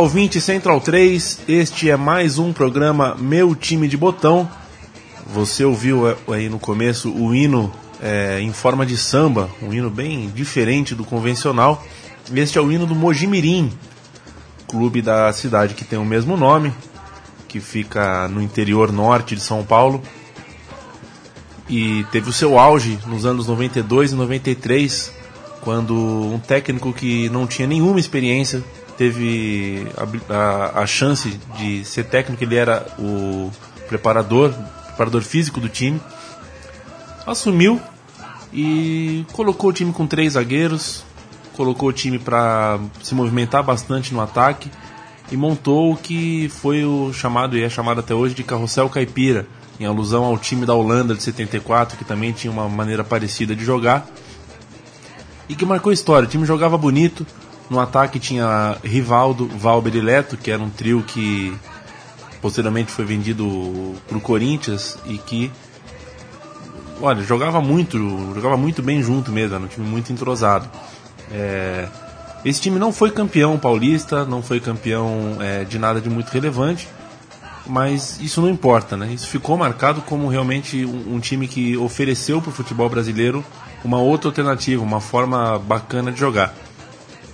Ouvinte 0.00 0.40
Central 0.40 0.80
3, 0.80 1.40
este 1.46 1.90
é 1.90 1.94
mais 1.94 2.38
um 2.38 2.54
programa 2.54 3.14
Meu 3.20 3.54
Time 3.54 3.86
de 3.86 3.98
Botão. 3.98 4.50
Você 5.26 5.62
ouviu 5.62 6.08
é, 6.08 6.16
aí 6.32 6.48
no 6.48 6.58
começo 6.58 7.12
o 7.12 7.34
hino 7.34 7.70
é, 8.00 8.40
em 8.40 8.50
forma 8.50 8.86
de 8.86 8.96
samba, 8.96 9.50
um 9.62 9.74
hino 9.74 9.90
bem 9.90 10.30
diferente 10.30 10.94
do 10.94 11.04
convencional. 11.04 11.84
Este 12.34 12.56
é 12.56 12.62
o 12.62 12.72
hino 12.72 12.86
do 12.86 12.94
Mojimirim, 12.94 13.70
clube 14.66 15.02
da 15.02 15.30
cidade 15.34 15.74
que 15.74 15.84
tem 15.84 15.98
o 15.98 16.04
mesmo 16.04 16.34
nome, 16.34 16.72
que 17.46 17.60
fica 17.60 18.26
no 18.26 18.40
interior 18.40 18.90
norte 18.90 19.34
de 19.34 19.42
São 19.42 19.62
Paulo. 19.62 20.02
E 21.68 22.06
teve 22.10 22.30
o 22.30 22.32
seu 22.32 22.58
auge 22.58 22.98
nos 23.06 23.26
anos 23.26 23.46
92 23.46 24.12
e 24.12 24.14
93, 24.14 25.12
quando 25.60 25.94
um 25.94 26.38
técnico 26.38 26.90
que 26.90 27.28
não 27.28 27.46
tinha 27.46 27.68
nenhuma 27.68 28.00
experiência 28.00 28.64
teve 29.00 29.86
a, 29.96 30.34
a, 30.34 30.82
a 30.82 30.86
chance 30.86 31.40
de 31.56 31.82
ser 31.86 32.04
técnico, 32.04 32.44
ele 32.44 32.54
era 32.54 32.86
o 32.98 33.50
preparador, 33.88 34.52
preparador 34.88 35.22
físico 35.22 35.58
do 35.58 35.70
time. 35.70 35.98
Assumiu 37.26 37.80
e 38.52 39.24
colocou 39.32 39.70
o 39.70 39.72
time 39.72 39.90
com 39.90 40.06
três 40.06 40.34
zagueiros, 40.34 41.02
colocou 41.56 41.88
o 41.88 41.92
time 41.94 42.18
para 42.18 42.78
se 43.02 43.14
movimentar 43.14 43.62
bastante 43.62 44.12
no 44.12 44.20
ataque 44.20 44.70
e 45.32 45.36
montou 45.36 45.94
o 45.94 45.96
que 45.96 46.50
foi 46.50 46.84
o 46.84 47.10
chamado 47.10 47.56
e 47.56 47.62
é 47.62 47.70
chamado 47.70 48.00
até 48.00 48.14
hoje 48.14 48.34
de 48.34 48.44
carrossel 48.44 48.90
caipira, 48.90 49.46
em 49.80 49.86
alusão 49.86 50.24
ao 50.24 50.36
time 50.36 50.66
da 50.66 50.74
Holanda 50.74 51.14
de 51.14 51.22
74, 51.22 51.96
que 51.96 52.04
também 52.04 52.32
tinha 52.32 52.52
uma 52.52 52.68
maneira 52.68 53.02
parecida 53.02 53.56
de 53.56 53.64
jogar 53.64 54.06
e 55.48 55.54
que 55.54 55.64
marcou 55.64 55.90
história. 55.90 56.28
O 56.28 56.30
time 56.30 56.44
jogava 56.44 56.76
bonito, 56.76 57.26
no 57.70 57.78
ataque 57.78 58.18
tinha 58.18 58.76
Rivaldo, 58.82 59.46
Valber 59.46 59.94
e 59.94 60.00
Leto, 60.00 60.36
que 60.36 60.50
era 60.50 60.60
um 60.60 60.68
trio 60.68 61.04
que 61.04 61.56
posteriormente 62.42 62.90
foi 62.90 63.04
vendido 63.04 63.94
para 64.08 64.18
o 64.18 64.20
Corinthians 64.20 64.98
e 65.06 65.16
que 65.16 65.52
olha, 67.00 67.22
jogava 67.22 67.60
muito, 67.60 67.96
jogava 68.34 68.56
muito 68.56 68.82
bem 68.82 69.02
junto 69.02 69.30
mesmo, 69.30 69.54
era 69.54 69.64
um 69.64 69.68
time 69.68 69.86
muito 69.86 70.12
entrosado. 70.12 70.68
É, 71.32 71.86
esse 72.44 72.60
time 72.60 72.78
não 72.78 72.92
foi 72.92 73.10
campeão 73.10 73.56
paulista, 73.58 74.24
não 74.24 74.42
foi 74.42 74.58
campeão 74.60 75.38
é, 75.40 75.64
de 75.64 75.78
nada 75.78 76.00
de 76.00 76.10
muito 76.10 76.30
relevante, 76.30 76.88
mas 77.66 78.18
isso 78.20 78.40
não 78.40 78.48
importa, 78.48 78.96
né? 78.96 79.12
Isso 79.12 79.28
ficou 79.28 79.56
marcado 79.56 80.02
como 80.02 80.28
realmente 80.28 80.84
um, 80.84 81.14
um 81.14 81.20
time 81.20 81.46
que 81.46 81.76
ofereceu 81.76 82.40
para 82.40 82.50
o 82.50 82.52
futebol 82.52 82.88
brasileiro 82.88 83.44
uma 83.84 83.98
outra 83.98 84.28
alternativa, 84.28 84.82
uma 84.82 85.00
forma 85.00 85.58
bacana 85.58 86.10
de 86.10 86.18
jogar. 86.18 86.54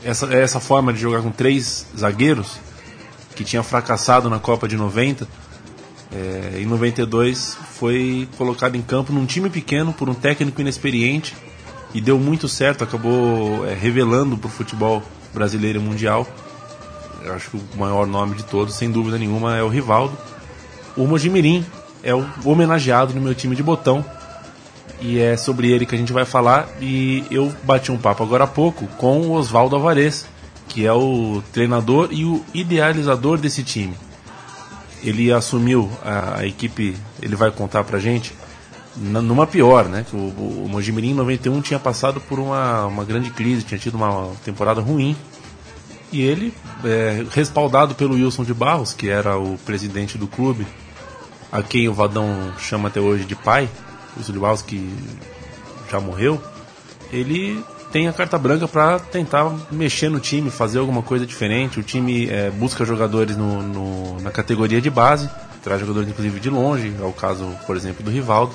Essa, 0.04 0.32
essa 0.34 0.60
forma 0.60 0.92
de 0.92 1.00
jogar 1.00 1.22
com 1.22 1.30
três 1.30 1.86
zagueiros, 1.96 2.58
que 3.34 3.44
tinha 3.44 3.62
fracassado 3.62 4.30
na 4.30 4.38
Copa 4.38 4.66
de 4.66 4.76
90, 4.76 5.26
é, 6.12 6.60
em 6.60 6.66
92 6.66 7.56
foi 7.78 8.28
colocado 8.38 8.76
em 8.76 8.82
campo 8.82 9.12
num 9.12 9.26
time 9.26 9.50
pequeno 9.50 9.92
por 9.92 10.08
um 10.08 10.14
técnico 10.14 10.60
inexperiente 10.60 11.34
e 11.92 12.00
deu 12.00 12.18
muito 12.18 12.48
certo, 12.48 12.84
acabou 12.84 13.66
é, 13.66 13.74
revelando 13.74 14.36
para 14.36 14.48
o 14.48 14.50
futebol 14.50 15.02
brasileiro 15.34 15.78
e 15.78 15.82
mundial. 15.82 16.26
Eu 17.22 17.34
acho 17.34 17.50
que 17.50 17.56
o 17.56 17.78
maior 17.78 18.06
nome 18.06 18.36
de 18.36 18.44
todos, 18.44 18.74
sem 18.74 18.90
dúvida 18.90 19.18
nenhuma, 19.18 19.56
é 19.56 19.62
o 19.62 19.68
Rivaldo. 19.68 20.16
O 20.96 21.06
Mojimirim 21.06 21.66
é 22.02 22.14
o 22.14 22.24
homenageado 22.44 23.12
no 23.12 23.20
meu 23.20 23.34
time 23.34 23.56
de 23.56 23.62
botão 23.62 24.04
e 25.00 25.18
é 25.18 25.36
sobre 25.36 25.70
ele 25.70 25.86
que 25.86 25.94
a 25.94 25.98
gente 25.98 26.12
vai 26.12 26.24
falar. 26.24 26.68
E 26.80 27.24
eu 27.30 27.52
bati 27.62 27.92
um 27.92 27.98
papo 27.98 28.22
agora 28.22 28.44
há 28.44 28.46
pouco 28.46 28.86
com 28.98 29.20
o 29.22 29.32
Oswaldo 29.32 29.76
Alvarez, 29.76 30.26
que 30.68 30.86
é 30.86 30.92
o 30.92 31.42
treinador 31.52 32.08
e 32.10 32.24
o 32.24 32.44
idealizador 32.54 33.38
desse 33.38 33.62
time. 33.62 33.94
Ele 35.02 35.30
assumiu 35.32 35.90
a, 36.04 36.40
a 36.40 36.46
equipe, 36.46 36.96
ele 37.22 37.36
vai 37.36 37.50
contar 37.50 37.84
pra 37.84 37.98
gente 37.98 38.34
numa 38.96 39.46
pior, 39.46 39.86
né? 39.86 40.06
O, 40.12 40.16
o, 40.16 40.64
o 40.64 40.68
Mojimirim 40.68 41.10
em 41.10 41.14
91 41.14 41.60
tinha 41.60 41.78
passado 41.78 42.20
por 42.20 42.38
uma, 42.38 42.86
uma 42.86 43.04
grande 43.04 43.30
crise, 43.30 43.62
tinha 43.62 43.78
tido 43.78 43.94
uma 43.94 44.30
temporada 44.44 44.80
ruim. 44.80 45.14
E 46.12 46.22
ele, 46.22 46.54
é, 46.84 47.26
respaldado 47.30 47.94
pelo 47.94 48.14
Wilson 48.14 48.44
de 48.44 48.54
Barros, 48.54 48.94
que 48.94 49.08
era 49.08 49.36
o 49.36 49.58
presidente 49.58 50.16
do 50.16 50.26
clube, 50.26 50.66
a 51.50 51.62
quem 51.62 51.88
o 51.88 51.94
Vadão 51.94 52.52
chama 52.58 52.88
até 52.88 53.00
hoje 53.00 53.24
de 53.24 53.34
pai, 53.34 53.68
o 54.16 54.64
que 54.64 54.94
já 55.90 56.00
morreu, 56.00 56.40
ele 57.12 57.62
tem 57.92 58.08
a 58.08 58.12
carta 58.12 58.36
branca 58.36 58.66
para 58.66 58.98
tentar 58.98 59.50
mexer 59.70 60.08
no 60.08 60.18
time, 60.18 60.50
fazer 60.50 60.78
alguma 60.78 61.02
coisa 61.02 61.24
diferente. 61.24 61.78
O 61.78 61.82
time 61.82 62.28
é, 62.28 62.50
busca 62.50 62.84
jogadores 62.84 63.36
no, 63.36 63.62
no, 63.62 64.20
na 64.20 64.30
categoria 64.30 64.80
de 64.80 64.90
base, 64.90 65.30
traz 65.62 65.80
jogadores 65.80 66.08
inclusive 66.08 66.40
de 66.40 66.50
longe, 66.50 66.94
é 67.00 67.04
o 67.04 67.12
caso, 67.12 67.46
por 67.66 67.76
exemplo, 67.76 68.04
do 68.04 68.10
Rivaldo 68.10 68.54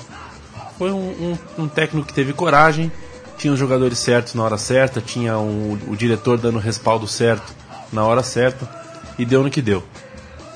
foi 0.82 0.90
um, 0.90 1.36
um, 1.58 1.62
um, 1.62 1.68
técnico 1.68 2.08
que 2.08 2.12
teve 2.12 2.32
coragem, 2.32 2.90
tinha 3.38 3.52
os 3.52 3.58
jogadores 3.58 3.98
certos 3.98 4.34
na 4.34 4.42
hora 4.42 4.58
certa, 4.58 5.00
tinha 5.00 5.38
um, 5.38 5.78
o 5.86 5.96
diretor 5.96 6.36
dando 6.36 6.56
o 6.56 6.60
respaldo 6.60 7.06
certo 7.06 7.54
na 7.92 8.04
hora 8.04 8.22
certa 8.22 8.68
e 9.16 9.24
deu 9.24 9.44
no 9.44 9.50
que 9.50 9.62
deu. 9.62 9.84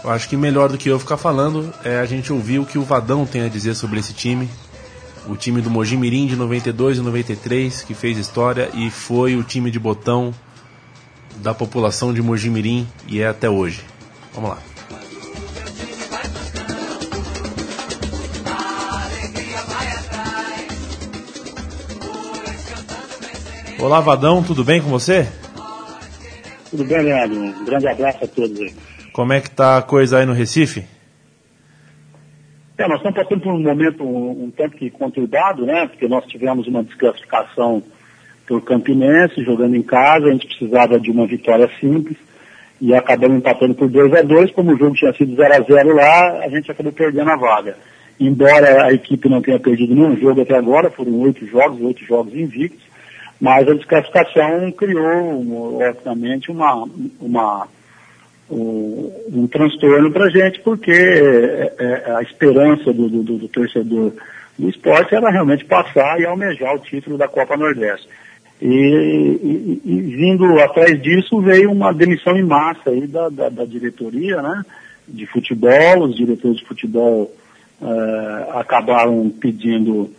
Eu 0.03 0.11
acho 0.11 0.28
que 0.28 0.37
melhor 0.37 0.69
do 0.69 0.77
que 0.77 0.89
eu 0.89 0.99
ficar 0.99 1.16
falando 1.16 1.72
é 1.84 2.00
a 2.00 2.05
gente 2.05 2.33
ouvir 2.33 2.59
o 2.59 2.66
que 2.66 2.77
o 2.77 2.83
Vadão 2.83 3.25
tem 3.25 3.43
a 3.43 3.49
dizer 3.49 3.77
sobre 3.77 4.00
esse 4.00 4.12
time. 4.12 4.49
O 5.29 5.37
time 5.37 5.61
do 5.61 5.69
Mojimirim 5.69 6.27
de 6.27 6.37
92 6.37 6.99
e 6.99 7.01
93, 7.01 7.83
que 7.83 7.95
fez 7.95 8.17
história 8.17 8.71
e 8.75 8.91
foi 8.91 9.35
o 9.35 9.43
time 9.43 9.71
de 9.71 9.79
botão 9.79 10.33
da 11.39 11.53
população 11.53 12.15
de 12.15 12.23
Mojimirim 12.23 12.87
e 13.09 13.21
é 13.21 13.27
até 13.27 13.51
hoje. 13.51 13.83
Vamos 14.33 14.51
lá. 14.51 14.59
Olá, 23.79 24.01
Vadão, 24.01 24.43
tudo 24.43 24.65
bem 24.65 24.81
com 24.81 24.89
você? 24.89 25.29
Tudo 26.71 26.85
bem, 26.85 27.03
Leandro. 27.03 27.39
Um 27.39 27.65
grande 27.65 27.89
abraço 27.89 28.25
a 28.25 28.27
todos 28.27 28.59
aí. 28.61 28.75
Como 29.13 29.33
é 29.33 29.41
que 29.41 29.51
tá 29.51 29.79
a 29.79 29.83
coisa 29.83 30.19
aí 30.19 30.27
no 30.27 30.33
Recife? 30.33 30.85
É, 32.79 32.87
nós 32.87 32.99
estamos 32.99 33.19
passando 33.19 33.41
por 33.41 33.55
um 33.55 33.61
momento 33.61 34.05
um, 34.05 34.45
um 34.45 34.51
tanto 34.51 34.77
que 34.77 34.91
conturbado, 34.91 35.65
né? 35.65 35.87
Porque 35.87 36.07
nós 36.07 36.27
tivemos 36.27 36.67
uma 36.67 36.83
desclassificação 36.83 37.83
por 38.47 38.63
Campinense, 38.63 39.43
jogando 39.43 39.75
em 39.75 39.83
casa, 39.83 40.27
a 40.27 40.33
gente 40.33 40.47
precisava 40.47 41.01
de 41.01 41.11
uma 41.11 41.27
vitória 41.27 41.69
simples 41.81 42.17
e 42.81 42.95
acabamos 42.95 43.39
empatando 43.39 43.75
por 43.75 43.89
2 43.89 44.13
a 44.13 44.23
2 44.23 44.53
como 44.53 44.73
o 44.73 44.78
jogo 44.78 44.95
tinha 44.95 45.13
sido 45.15 45.34
0 45.34 45.55
a 45.55 45.61
0 45.61 45.95
lá, 45.95 46.41
a 46.45 46.49
gente 46.49 46.71
acabou 46.71 46.93
perdendo 46.93 47.31
a 47.31 47.37
vaga. 47.37 47.77
Embora 48.21 48.87
a 48.87 48.93
equipe 48.93 49.29
não 49.29 49.43
tenha 49.43 49.59
perdido 49.59 49.95
nenhum 49.95 50.17
jogo 50.17 50.43
até 50.43 50.55
agora, 50.55 50.91
foram 50.91 51.19
oito 51.21 51.47
jogos, 51.47 51.81
oito 51.81 52.05
jogos 52.05 52.34
invictos, 52.34 52.84
mas 53.41 53.67
a 53.69 53.75
desclassificação 53.75 54.71
criou, 54.72 55.81
obviamente, 55.81 56.51
uma, 56.51 56.87
uma, 57.21 57.69
um, 58.51 59.13
um 59.33 59.47
transtorno 59.47 60.10
para 60.10 60.27
a 60.27 60.31
gente, 60.31 60.60
porque 60.60 60.93
é, 60.93 61.75
é, 61.78 62.13
a 62.13 62.22
esperança 62.22 62.93
do, 62.93 63.09
do, 63.09 63.22
do, 63.22 63.48
torcedor 63.48 64.13
do 64.59 64.69
esporte 64.69 65.15
era 65.15 65.31
realmente 65.31 65.65
passar 65.65 66.21
e 66.21 66.27
almejar 66.27 66.75
o 66.75 66.81
título 66.81 67.19
da 67.19 67.28
Copa 67.28 67.57
Nordeste. 67.57 68.09
E, 68.60 68.66
e, 68.66 69.83
e 69.84 70.01
vindo 70.01 70.59
atrás 70.60 71.01
disso 71.03 71.41
veio 71.43 71.71
uma 71.71 71.93
demissão 71.93 72.37
em 72.37 72.45
massa 72.45 72.91
aí 72.91 73.07
da, 73.07 73.28
da, 73.28 73.48
da 73.51 73.65
diretoria, 73.65 74.41
né, 74.41 74.65
de 75.07 75.27
futebol, 75.27 76.04
os 76.04 76.16
diretores 76.16 76.59
de 76.59 76.65
futebol 76.65 77.31
uh, 77.83 78.59
acabaram 78.59 79.28
pedindo 79.28 80.10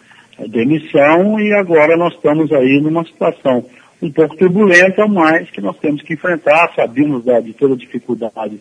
demissão 0.49 1.39
e 1.39 1.51
agora 1.53 1.97
nós 1.97 2.13
estamos 2.13 2.51
aí 2.51 2.79
numa 2.79 3.03
situação 3.05 3.65
um 4.01 4.11
pouco 4.11 4.37
turbulenta, 4.37 5.07
mas 5.07 5.49
que 5.49 5.61
nós 5.61 5.77
temos 5.77 6.01
que 6.01 6.13
enfrentar. 6.13 6.71
Sabemos 6.75 7.23
da, 7.23 7.39
de 7.39 7.53
toda 7.53 7.73
a 7.73 7.77
dificuldade 7.77 8.59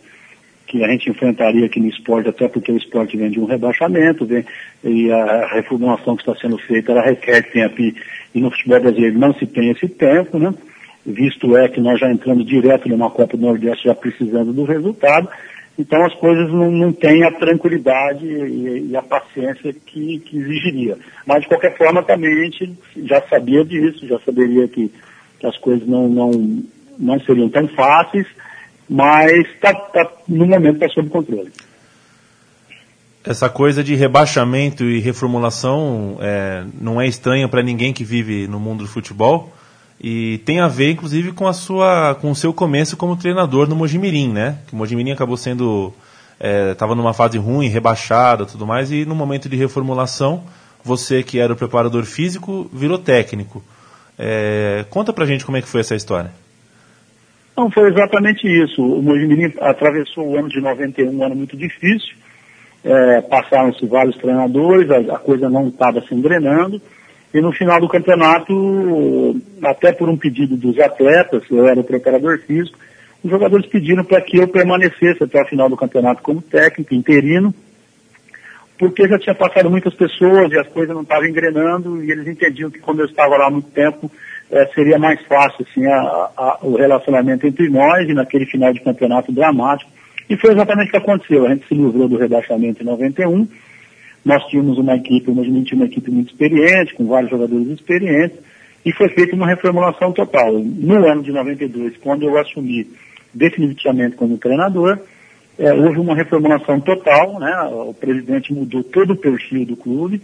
que 0.67 0.83
a 0.83 0.87
gente 0.89 1.09
enfrentaria 1.09 1.65
aqui 1.65 1.79
no 1.79 1.87
esporte, 1.87 2.29
até 2.29 2.47
porque 2.47 2.71
o 2.71 2.77
esporte 2.77 3.15
vem 3.15 3.31
de 3.31 3.39
um 3.39 3.45
rebaixamento, 3.45 4.25
vem, 4.25 4.45
e 4.83 5.09
a 5.09 5.47
reformulação 5.53 6.15
que 6.15 6.23
está 6.23 6.35
sendo 6.35 6.57
feita, 6.57 6.91
ela 6.91 7.01
requer 7.01 7.41
tempo 7.51 7.81
e, 7.81 7.95
e 8.35 8.41
no 8.41 8.51
futebol 8.51 8.81
brasileiro 8.81 9.17
não 9.17 9.33
se 9.33 9.47
tem 9.47 9.71
esse 9.71 9.87
tempo, 9.87 10.37
né? 10.37 10.53
Visto 11.05 11.55
é 11.55 11.69
que 11.69 11.79
nós 11.79 11.97
já 11.97 12.11
entramos 12.11 12.45
direto 12.45 12.89
numa 12.89 13.09
Copa 13.09 13.37
do 13.37 13.45
Nordeste 13.45 13.85
já 13.85 13.95
precisando 13.95 14.51
do 14.51 14.65
resultado, 14.65 15.29
então 15.79 16.03
as 16.05 16.13
coisas 16.15 16.51
não, 16.51 16.69
não 16.69 16.91
têm 16.91 17.23
a 17.23 17.31
tranquilidade 17.31 18.25
e, 18.25 18.89
e 18.89 18.95
a 18.95 19.01
paciência 19.01 19.73
que, 19.73 20.19
que, 20.19 20.37
exigiria. 20.37 20.97
Mas 21.25 21.43
de 21.43 21.47
qualquer 21.47 21.77
forma 21.77 22.03
também 22.03 22.29
a 22.29 22.43
gente 22.43 22.73
já 23.03 23.21
sabia 23.21 23.63
disso, 23.63 24.05
já 24.05 24.19
saberia 24.19 24.67
que, 24.67 24.91
que 25.39 25.47
as 25.47 25.57
coisas 25.57 25.87
não, 25.87 26.07
não, 26.07 26.63
não 26.97 27.19
seriam 27.21 27.49
tão 27.49 27.67
fáceis, 27.69 28.27
mas 28.89 29.47
tá, 29.59 29.73
tá, 29.73 30.11
no 30.27 30.45
momento 30.45 30.75
está 30.75 30.89
sob 30.89 31.09
controle. 31.09 31.51
Essa 33.23 33.49
coisa 33.49 33.83
de 33.83 33.93
rebaixamento 33.93 34.85
e 34.85 34.99
reformulação 34.99 36.17
é, 36.21 36.63
não 36.79 37.01
é 37.01 37.07
estranha 37.07 37.47
para 37.49 37.61
ninguém 37.61 37.91
que 37.91 38.05
vive 38.05 38.47
no 38.47 38.59
mundo 38.59 38.85
do 38.85 38.89
futebol. 38.89 39.51
E 39.99 40.37
tem 40.45 40.59
a 40.59 40.67
ver, 40.67 40.91
inclusive, 40.91 41.31
com 41.33 41.47
a 41.47 41.53
sua, 41.53 42.15
com 42.15 42.31
o 42.31 42.35
seu 42.35 42.53
começo 42.53 42.95
como 42.95 43.17
treinador 43.17 43.67
no 43.67 43.75
Mojimirim, 43.75 44.31
né? 44.31 44.59
Que 44.67 44.73
o 44.73 44.77
Mojimirim 44.77 45.11
acabou 45.11 45.35
sendo, 45.35 45.91
estava 46.71 46.93
é, 46.93 46.95
numa 46.95 47.13
fase 47.13 47.37
ruim, 47.37 47.67
rebaixada, 47.67 48.45
tudo 48.45 48.65
mais, 48.65 48.91
e 48.91 49.05
no 49.05 49.15
momento 49.15 49.49
de 49.49 49.57
reformulação, 49.57 50.43
você 50.83 51.23
que 51.23 51.39
era 51.39 51.51
o 51.51 51.55
preparador 51.55 52.05
físico 52.05 52.69
virou 52.71 52.97
técnico. 52.97 53.63
É, 54.17 54.85
conta 54.89 55.13
pra 55.13 55.25
gente 55.25 55.45
como 55.45 55.57
é 55.57 55.61
que 55.61 55.67
foi 55.67 55.81
essa 55.81 55.95
história. 55.95 56.31
Não, 57.55 57.71
foi 57.71 57.89
exatamente 57.89 58.47
isso. 58.47 58.81
O 58.81 59.01
Mojimirim 59.01 59.53
atravessou 59.59 60.27
o 60.27 60.37
ano 60.37 60.49
de 60.49 60.61
91, 60.61 61.09
um 61.09 61.23
ano 61.23 61.35
muito 61.35 61.57
difícil. 61.57 62.15
É, 62.83 63.21
Passaram-se 63.21 63.85
vários 63.85 64.15
treinadores, 64.17 64.89
a, 64.91 65.15
a 65.15 65.19
coisa 65.19 65.49
não 65.49 65.67
estava 65.67 66.01
se 66.01 66.13
engrenando. 66.13 66.81
E 67.33 67.41
no 67.41 67.51
final 67.51 67.79
do 67.81 67.89
campeonato, 67.89 69.35
até 69.63 69.91
por 69.91 70.07
um 70.07 70.17
pedido 70.17 70.55
dos 70.55 70.79
atletas, 70.79 71.43
eu 71.51 71.67
era 71.67 71.79
o 71.79 71.83
preparador 71.83 72.39
físico, 72.39 72.77
os 73.23 73.29
jogadores 73.29 73.65
pediram 73.65 74.03
para 74.03 74.21
que 74.21 74.37
eu 74.37 74.47
permanecesse 74.47 75.23
até 75.23 75.41
o 75.41 75.47
final 75.47 75.67
do 75.67 75.75
campeonato 75.75 76.21
como 76.21 76.41
técnico, 76.41 76.93
interino, 76.93 77.53
porque 78.77 79.07
já 79.07 79.17
tinha 79.17 79.35
passado 79.35 79.69
muitas 79.69 79.93
pessoas 79.95 80.51
e 80.51 80.59
as 80.59 80.67
coisas 80.67 80.93
não 80.93 81.01
estavam 81.01 81.25
engrenando 81.25 82.03
e 82.03 82.11
eles 82.11 82.27
entendiam 82.27 82.69
que 82.69 82.79
quando 82.79 82.99
eu 82.99 83.05
estava 83.05 83.35
lá 83.35 83.47
há 83.47 83.51
muito 83.51 83.69
tempo 83.71 84.11
é, 84.51 84.65
seria 84.67 84.97
mais 84.97 85.21
fácil 85.25 85.65
assim, 85.69 85.85
a, 85.85 86.29
a, 86.37 86.59
o 86.61 86.75
relacionamento 86.75 87.45
entre 87.45 87.69
nós 87.69 88.07
e 88.07 88.13
naquele 88.13 88.45
final 88.45 88.71
de 88.71 88.79
campeonato 88.79 89.31
dramático. 89.31 89.91
E 90.29 90.37
foi 90.37 90.51
exatamente 90.53 90.89
o 90.89 90.91
que 90.91 90.97
aconteceu. 90.97 91.45
A 91.45 91.49
gente 91.49 91.67
se 91.67 91.73
livrou 91.73 92.07
do 92.07 92.17
rebaixamento 92.17 92.81
em 92.81 92.85
91. 92.85 93.47
Nós 94.23 94.43
tínhamos 94.47 94.77
uma 94.77 94.95
equipe, 94.95 95.31
nós 95.31 95.45
tínhamos 95.45 95.71
uma 95.71 95.85
equipe 95.85 96.11
muito 96.11 96.31
experiente, 96.31 96.93
com 96.95 97.07
vários 97.07 97.31
jogadores 97.31 97.67
experientes, 97.67 98.37
e 98.85 98.91
foi 98.93 99.09
feita 99.09 99.35
uma 99.35 99.47
reformulação 99.47 100.11
total. 100.11 100.51
No 100.53 101.05
ano 101.05 101.23
de 101.23 101.31
92, 101.31 101.97
quando 101.97 102.23
eu 102.23 102.37
assumi 102.37 102.87
definitivamente 103.33 104.15
como 104.17 104.37
treinador, 104.37 104.99
é, 105.59 105.73
houve 105.73 105.99
uma 105.99 106.15
reformulação 106.15 106.79
total, 106.79 107.39
né? 107.39 107.69
o 107.71 107.93
presidente 107.93 108.53
mudou 108.53 108.83
todo 108.83 109.13
o 109.13 109.17
perfil 109.17 109.65
do 109.65 109.75
clube, 109.75 110.21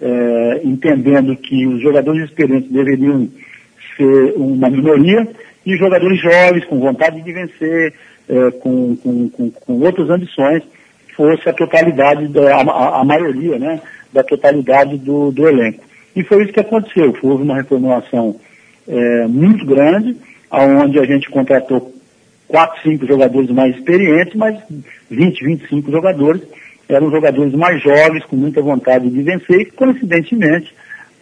é, 0.00 0.60
entendendo 0.64 1.34
que 1.36 1.66
os 1.66 1.80
jogadores 1.80 2.24
experientes 2.24 2.70
deveriam 2.70 3.28
ser 3.96 4.34
uma 4.36 4.68
minoria 4.68 5.26
e 5.64 5.76
jogadores 5.76 6.20
jovens, 6.20 6.64
com 6.66 6.78
vontade 6.78 7.22
de 7.22 7.32
vencer, 7.32 7.94
é, 8.28 8.50
com, 8.60 8.96
com, 8.96 9.28
com, 9.30 9.50
com, 9.50 9.80
outras 9.80 10.10
ambições, 10.10 10.62
fosse 11.16 11.48
a 11.48 11.52
totalidade, 11.54 12.28
da, 12.28 12.56
a, 12.56 13.00
a 13.00 13.04
maioria 13.04 13.58
né, 13.58 13.80
da 14.12 14.22
totalidade 14.22 14.98
do, 14.98 15.32
do 15.32 15.48
elenco. 15.48 15.82
E 16.14 16.22
foi 16.22 16.44
isso 16.44 16.52
que 16.52 16.60
aconteceu. 16.60 17.16
Houve 17.22 17.42
uma 17.42 17.56
reformulação 17.56 18.36
é, 18.86 19.26
muito 19.26 19.64
grande, 19.64 20.16
onde 20.50 20.98
a 20.98 21.04
gente 21.04 21.30
contratou 21.30 21.95
quatro, 22.48 22.80
cinco 22.82 23.06
jogadores 23.06 23.50
mais 23.50 23.76
experientes, 23.76 24.34
mas 24.34 24.58
20, 25.10 25.44
25 25.44 25.90
jogadores 25.90 26.42
eram 26.88 27.10
jogadores 27.10 27.52
mais 27.54 27.82
jovens, 27.82 28.24
com 28.24 28.36
muita 28.36 28.62
vontade 28.62 29.10
de 29.10 29.22
vencer, 29.22 29.60
e 29.60 29.64
coincidentemente 29.66 30.72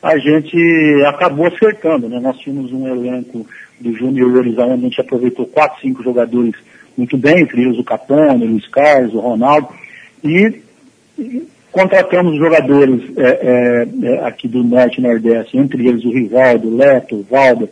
a 0.02 0.18
gente 0.18 0.56
acabou 1.06 1.46
acertando. 1.46 2.08
Né? 2.08 2.20
Nós 2.20 2.36
tínhamos 2.38 2.70
um 2.72 2.86
elenco 2.86 3.46
de 3.80 3.92
juniores 3.94 4.58
onde 4.58 4.72
a 4.72 4.76
gente 4.76 5.00
aproveitou 5.00 5.46
quatro, 5.46 5.80
cinco 5.80 6.02
jogadores 6.02 6.54
muito 6.96 7.16
bem, 7.16 7.40
entre 7.40 7.62
eles 7.62 7.78
o 7.78 7.84
Capone, 7.84 8.44
o 8.44 8.48
Luiz 8.48 8.68
Carlos, 8.68 9.14
o 9.14 9.20
Ronaldo, 9.20 9.68
e, 10.22 10.62
e 11.18 11.48
contratamos 11.72 12.36
jogadores 12.36 13.02
é, 13.16 13.22
é, 13.22 13.88
é, 14.06 14.26
aqui 14.26 14.46
do 14.46 14.62
Norte 14.62 15.00
e 15.00 15.02
Nordeste, 15.02 15.58
entre 15.58 15.88
eles 15.88 16.04
o 16.04 16.12
Rivaldo, 16.12 16.68
o 16.68 16.76
Leto, 16.76 17.16
o 17.16 17.22
Valda, 17.28 17.68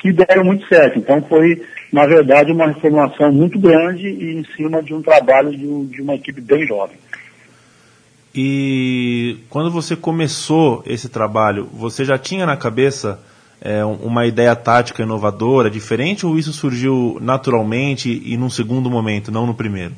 que 0.00 0.12
deram 0.12 0.44
muito 0.44 0.66
certo. 0.66 0.98
Então 0.98 1.22
foi, 1.22 1.62
na 1.92 2.06
verdade, 2.06 2.52
uma 2.52 2.66
reformulação 2.66 3.32
muito 3.32 3.58
grande 3.58 4.08
e 4.08 4.36
em 4.36 4.44
cima 4.56 4.82
de 4.82 4.92
um 4.92 5.02
trabalho 5.02 5.50
de, 5.50 5.86
de 5.86 6.02
uma 6.02 6.14
equipe 6.14 6.40
bem 6.40 6.66
jovem. 6.66 6.96
E 8.34 9.38
quando 9.48 9.70
você 9.70 9.96
começou 9.96 10.82
esse 10.86 11.08
trabalho, 11.08 11.68
você 11.72 12.04
já 12.04 12.18
tinha 12.18 12.44
na 12.44 12.56
cabeça 12.56 13.18
é, 13.60 13.84
uma 13.84 14.26
ideia 14.26 14.54
tática 14.54 15.02
inovadora, 15.02 15.70
diferente, 15.70 16.26
ou 16.26 16.38
isso 16.38 16.52
surgiu 16.52 17.18
naturalmente 17.20 18.22
e 18.24 18.36
num 18.36 18.50
segundo 18.50 18.90
momento, 18.90 19.32
não 19.32 19.46
no 19.46 19.54
primeiro? 19.54 19.94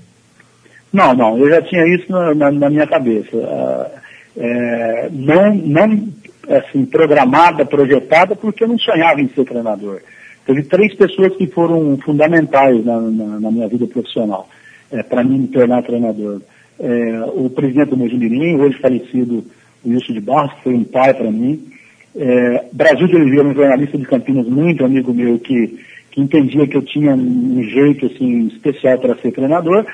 Não, 0.92 1.14
não, 1.14 1.38
eu 1.38 1.50
já 1.50 1.62
tinha 1.62 1.86
isso 1.94 2.10
na, 2.10 2.34
na, 2.34 2.50
na 2.50 2.70
minha 2.70 2.86
cabeça. 2.86 3.36
Uh, 3.36 4.00
é, 4.36 5.08
não, 5.12 5.54
não 5.54 6.08
assim, 6.48 6.84
programada, 6.84 7.64
projetada, 7.64 8.34
porque 8.34 8.64
eu 8.64 8.68
não 8.68 8.78
sonhava 8.78 9.20
em 9.20 9.28
ser 9.28 9.44
treinador. 9.44 10.00
Teve 10.50 10.64
três 10.64 10.92
pessoas 10.94 11.36
que 11.36 11.46
foram 11.46 11.96
fundamentais 11.98 12.84
na, 12.84 13.00
na, 13.00 13.38
na 13.38 13.50
minha 13.52 13.68
vida 13.68 13.86
profissional, 13.86 14.48
é, 14.90 15.00
para 15.00 15.22
mim 15.22 15.38
me 15.38 15.46
tornar 15.46 15.84
treinador 15.84 16.40
é, 16.80 17.20
o 17.36 17.48
presidente 17.48 17.90
do 17.90 17.96
Mojimirim, 17.96 18.56
hoje 18.56 18.76
falecido 18.80 19.44
Wilson 19.86 20.12
de 20.12 20.20
Barros, 20.20 20.52
que 20.54 20.64
foi 20.64 20.74
um 20.74 20.82
pai 20.82 21.14
para 21.14 21.30
mim. 21.30 21.62
É, 22.16 22.64
Brasil 22.72 23.06
de 23.06 23.14
Oliveira, 23.14 23.46
um 23.46 23.54
jornalista 23.54 23.96
de 23.96 24.04
Campinas, 24.04 24.48
muito 24.48 24.84
amigo 24.84 25.14
meu, 25.14 25.38
que, 25.38 25.78
que 26.10 26.20
entendia 26.20 26.66
que 26.66 26.76
eu 26.76 26.82
tinha 26.82 27.14
um 27.14 27.62
jeito 27.62 28.06
assim, 28.06 28.48
especial 28.48 28.98
para 28.98 29.14
ser 29.18 29.30
treinador. 29.30 29.86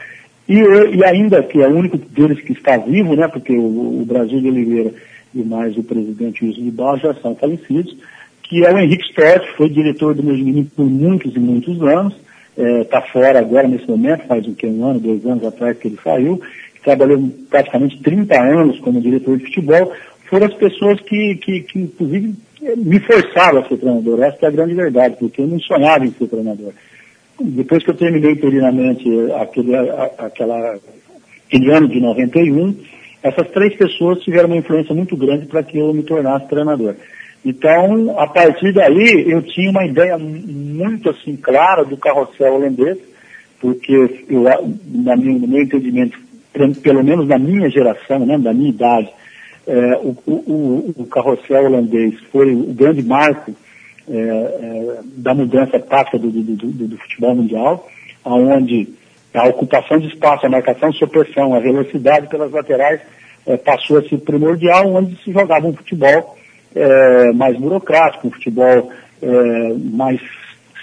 E, 0.49 0.59
eu, 0.59 0.95
e 0.95 1.05
ainda 1.05 1.43
que 1.43 1.61
é 1.61 1.69
o 1.69 1.77
único 1.77 1.99
deles 1.99 2.41
que 2.41 2.55
está 2.55 2.79
vivo, 2.79 3.15
né, 3.15 3.29
porque 3.29 3.53
o, 3.53 4.01
o 4.01 4.05
Brasil 4.07 4.41
de 4.41 4.49
Oliveira 4.49 4.95
e 5.35 5.43
mais 5.43 5.77
o 5.77 5.83
presidente 5.83 6.47
Wilson 6.47 6.63
de 6.63 6.71
Barros 6.71 7.03
já 7.03 7.13
são 7.17 7.37
falecidos, 7.37 7.95
que 8.49 8.65
é 8.65 8.73
o 8.73 8.79
Henrique 8.79 9.05
Stott, 9.11 9.47
foi 9.57 9.69
diretor 9.69 10.15
do 10.15 10.23
Mojimirim 10.23 10.65
por 10.65 10.87
muitos 10.87 11.35
e 11.35 11.39
muitos 11.39 11.81
anos, 11.83 12.15
está 12.57 12.99
é, 12.99 13.13
fora 13.13 13.39
agora 13.39 13.69
nesse 13.69 13.89
momento, 13.89 14.27
faz 14.27 14.47
um, 14.47 14.55
que, 14.55 14.67
um 14.67 14.85
ano, 14.85 15.01
dois 15.01 15.25
anos 15.27 15.45
atrás 15.45 15.77
que 15.79 15.89
ele 15.89 15.99
saiu, 16.03 16.41
trabalhou 16.83 17.31
praticamente 17.51 18.01
30 18.01 18.41
anos 18.41 18.79
como 18.81 19.01
diretor 19.01 19.37
de 19.37 19.45
futebol, 19.47 19.93
foram 20.29 20.47
as 20.47 20.55
pessoas 20.55 21.01
que, 21.01 21.37
que, 21.37 21.61
que 21.61 21.79
inclusive, 21.81 22.35
me 22.77 23.01
forçaram 23.01 23.61
a 23.61 23.69
ser 23.69 23.77
treinador. 23.77 24.23
Essa 24.23 24.47
é 24.47 24.49
a 24.49 24.53
grande 24.53 24.75
verdade, 24.75 25.17
porque 25.19 25.43
eu 25.43 25.47
não 25.47 25.59
sonhava 25.61 26.05
em 26.05 26.13
ser 26.13 26.27
treinador. 26.27 26.73
Depois 27.41 27.83
que 27.83 27.91
eu 27.91 27.95
terminei 27.95 28.33
interinamente 28.33 29.09
aquele, 29.39 29.77
aquela, 30.19 30.79
aquele 31.47 31.71
ano 31.71 31.89
de 31.89 32.01
91, 32.01 32.75
essas 33.23 33.51
três 33.51 33.75
pessoas 33.77 34.23
tiveram 34.23 34.49
uma 34.49 34.57
influência 34.57 34.95
muito 34.95 35.17
grande 35.17 35.47
para 35.47 35.63
que 35.63 35.79
eu 35.79 35.93
me 35.93 36.03
tornasse 36.03 36.49
treinador. 36.49 36.95
Então, 37.49 38.19
a 38.19 38.27
partir 38.27 38.73
daí, 38.73 39.25
eu 39.29 39.41
tinha 39.41 39.71
uma 39.71 39.87
ideia 39.87 40.19
muito 40.19 41.09
assim 41.11 41.37
clara 41.37 41.85
do 41.85 41.97
carrossel 41.97 42.55
holandês, 42.55 42.99
porque 43.61 43.93
eu, 44.29 44.43
na 44.85 45.17
minha, 45.17 45.39
no 45.39 45.47
meu 45.47 45.63
entendimento 45.63 46.19
pelo 46.83 47.05
menos 47.05 47.29
na 47.29 47.39
minha 47.39 47.71
geração, 47.71 48.27
né, 48.27 48.37
da 48.37 48.53
minha 48.53 48.71
idade, 48.71 49.09
é, 49.65 49.97
o, 49.99 50.17
o, 50.27 50.95
o, 50.97 51.07
carrossel 51.07 51.67
holandês 51.67 52.15
foi 52.33 52.53
o 52.53 52.75
grande 52.75 53.05
marco 53.05 53.55
é, 54.11 54.19
é, 54.19 55.01
da 55.17 55.33
mudança 55.33 55.79
tática 55.79 56.19
do, 56.19 56.29
do, 56.29 56.43
do, 56.43 56.89
do, 56.89 56.99
futebol 56.99 57.37
mundial, 57.37 57.89
onde 58.25 58.89
a 59.33 59.47
ocupação 59.47 60.01
de 60.01 60.09
espaço, 60.09 60.47
a 60.47 60.51
marcação 60.51 60.91
de 60.91 60.99
supressão, 60.99 61.55
a 61.55 61.61
velocidade 61.61 62.29
pelas 62.29 62.51
laterais 62.51 63.01
é, 63.47 63.57
passou 63.57 63.99
a 63.99 64.03
ser 64.03 64.19
primordial, 64.19 64.93
onde 64.93 65.15
se 65.23 65.31
jogava 65.31 65.69
um 65.69 65.75
futebol 65.75 66.36
é, 66.77 67.33
mais 67.33 67.59
burocrático, 67.59 68.29
um 68.29 68.31
futebol 68.31 68.93
é, 69.23 69.75
mais 69.93 70.21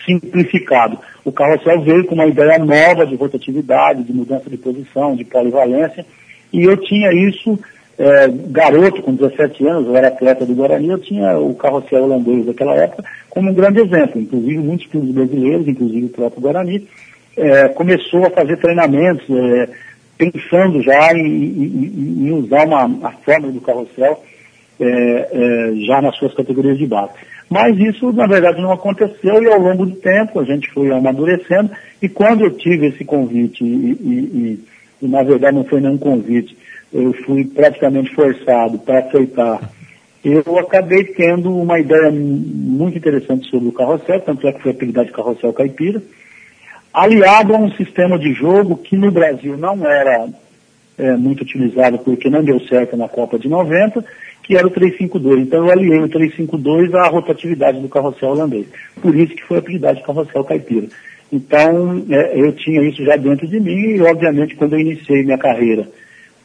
simplificado. 0.05 0.97
O 1.23 1.31
carrossel 1.31 1.81
veio 1.81 2.05
com 2.05 2.15
uma 2.15 2.25
ideia 2.25 2.57
nova 2.57 3.05
de 3.05 3.15
rotatividade, 3.15 4.03
de 4.03 4.11
mudança 4.11 4.49
de 4.49 4.57
posição, 4.57 5.15
de 5.15 5.23
polivalência, 5.23 6.05
e 6.51 6.63
eu 6.63 6.75
tinha 6.77 7.13
isso, 7.13 7.57
é, 7.97 8.27
garoto, 8.27 9.01
com 9.03 9.13
17 9.13 9.65
anos, 9.65 9.87
eu 9.87 9.95
era 9.95 10.07
atleta 10.07 10.45
do 10.45 10.55
Guarani, 10.55 10.89
eu 10.89 10.99
tinha 10.99 11.37
o 11.37 11.53
carrossel 11.55 12.03
holandês 12.03 12.45
daquela 12.45 12.75
época 12.75 13.03
como 13.29 13.49
um 13.49 13.53
grande 13.53 13.79
exemplo. 13.79 14.19
Inclusive, 14.19 14.57
muitos 14.57 14.87
clubes 14.87 15.11
brasileiros, 15.11 15.67
inclusive 15.67 16.05
o 16.05 16.09
próprio 16.09 16.41
Guarani, 16.41 16.87
é, 17.37 17.69
começou 17.69 18.25
a 18.25 18.29
fazer 18.29 18.57
treinamentos, 18.57 19.25
é, 19.29 19.69
pensando 20.17 20.81
já 20.83 21.13
em, 21.13 21.25
em, 21.25 22.27
em 22.27 22.31
usar 22.31 22.67
uma, 22.67 23.07
a 23.07 23.11
fórmula 23.11 23.51
do 23.51 23.61
carrossel 23.61 24.23
é, 24.79 24.85
é, 24.85 25.75
já 25.85 26.01
nas 26.01 26.15
suas 26.17 26.33
categorias 26.33 26.77
de 26.77 26.87
base. 26.87 27.13
Mas 27.49 27.77
isso, 27.77 28.11
na 28.11 28.25
verdade, 28.25 28.61
não 28.61 28.71
aconteceu 28.71 29.41
e 29.43 29.47
ao 29.47 29.59
longo 29.59 29.85
do 29.85 29.95
tempo 29.95 30.39
a 30.39 30.43
gente 30.43 30.71
foi 30.71 30.91
amadurecendo. 30.91 31.69
E 32.01 32.09
quando 32.09 32.43
eu 32.45 32.51
tive 32.51 32.87
esse 32.87 33.05
convite, 33.05 33.63
e, 33.63 33.67
e, 33.67 34.13
e, 34.23 34.59
e 35.03 35.07
na 35.07 35.23
verdade 35.23 35.57
não 35.57 35.63
foi 35.63 35.79
nenhum 35.79 35.97
convite, 35.97 36.57
eu 36.91 37.13
fui 37.25 37.45
praticamente 37.45 38.13
forçado 38.13 38.79
para 38.79 38.99
aceitar, 38.99 39.69
eu 40.23 40.57
acabei 40.57 41.03
tendo 41.03 41.53
uma 41.55 41.79
ideia 41.79 42.09
muito 42.11 42.97
interessante 42.97 43.49
sobre 43.49 43.67
o 43.67 43.73
carrossel, 43.73 44.21
tanto 44.21 44.47
é 44.47 44.53
que 44.53 44.61
foi 44.61 44.71
apelidado 44.71 45.07
de 45.07 45.13
carrossel 45.13 45.51
caipira, 45.51 46.01
aliado 46.93 47.53
a 47.53 47.57
um 47.57 47.71
sistema 47.71 48.17
de 48.17 48.33
jogo 48.33 48.77
que 48.77 48.95
no 48.95 49.11
Brasil 49.11 49.57
não 49.57 49.85
era 49.85 50.27
é, 50.97 51.15
muito 51.15 51.41
utilizado 51.41 51.99
porque 51.99 52.29
não 52.29 52.43
deu 52.43 52.59
certo 52.61 52.95
na 52.95 53.07
Copa 53.07 53.39
de 53.39 53.47
90, 53.47 54.03
que 54.43 54.55
era 54.55 54.67
o 54.67 54.71
352. 54.71 55.47
Então 55.47 55.65
eu 55.65 55.71
aliei 55.71 55.99
o 55.99 56.09
352 56.09 56.93
à 56.93 57.07
rotatividade 57.07 57.79
do 57.79 57.89
carrossel 57.89 58.29
holandês. 58.29 58.67
Por 59.01 59.15
isso 59.15 59.35
que 59.35 59.43
foi 59.43 59.57
apelidado 59.57 59.97
de 59.97 60.05
carrossel 60.05 60.43
caipira. 60.43 60.87
Então 61.31 62.03
é, 62.09 62.39
eu 62.39 62.51
tinha 62.53 62.81
isso 62.83 63.03
já 63.03 63.15
dentro 63.15 63.47
de 63.47 63.59
mim 63.59 63.95
e 63.95 64.01
obviamente 64.01 64.55
quando 64.55 64.73
eu 64.73 64.79
iniciei 64.79 65.23
minha 65.23 65.37
carreira, 65.37 65.87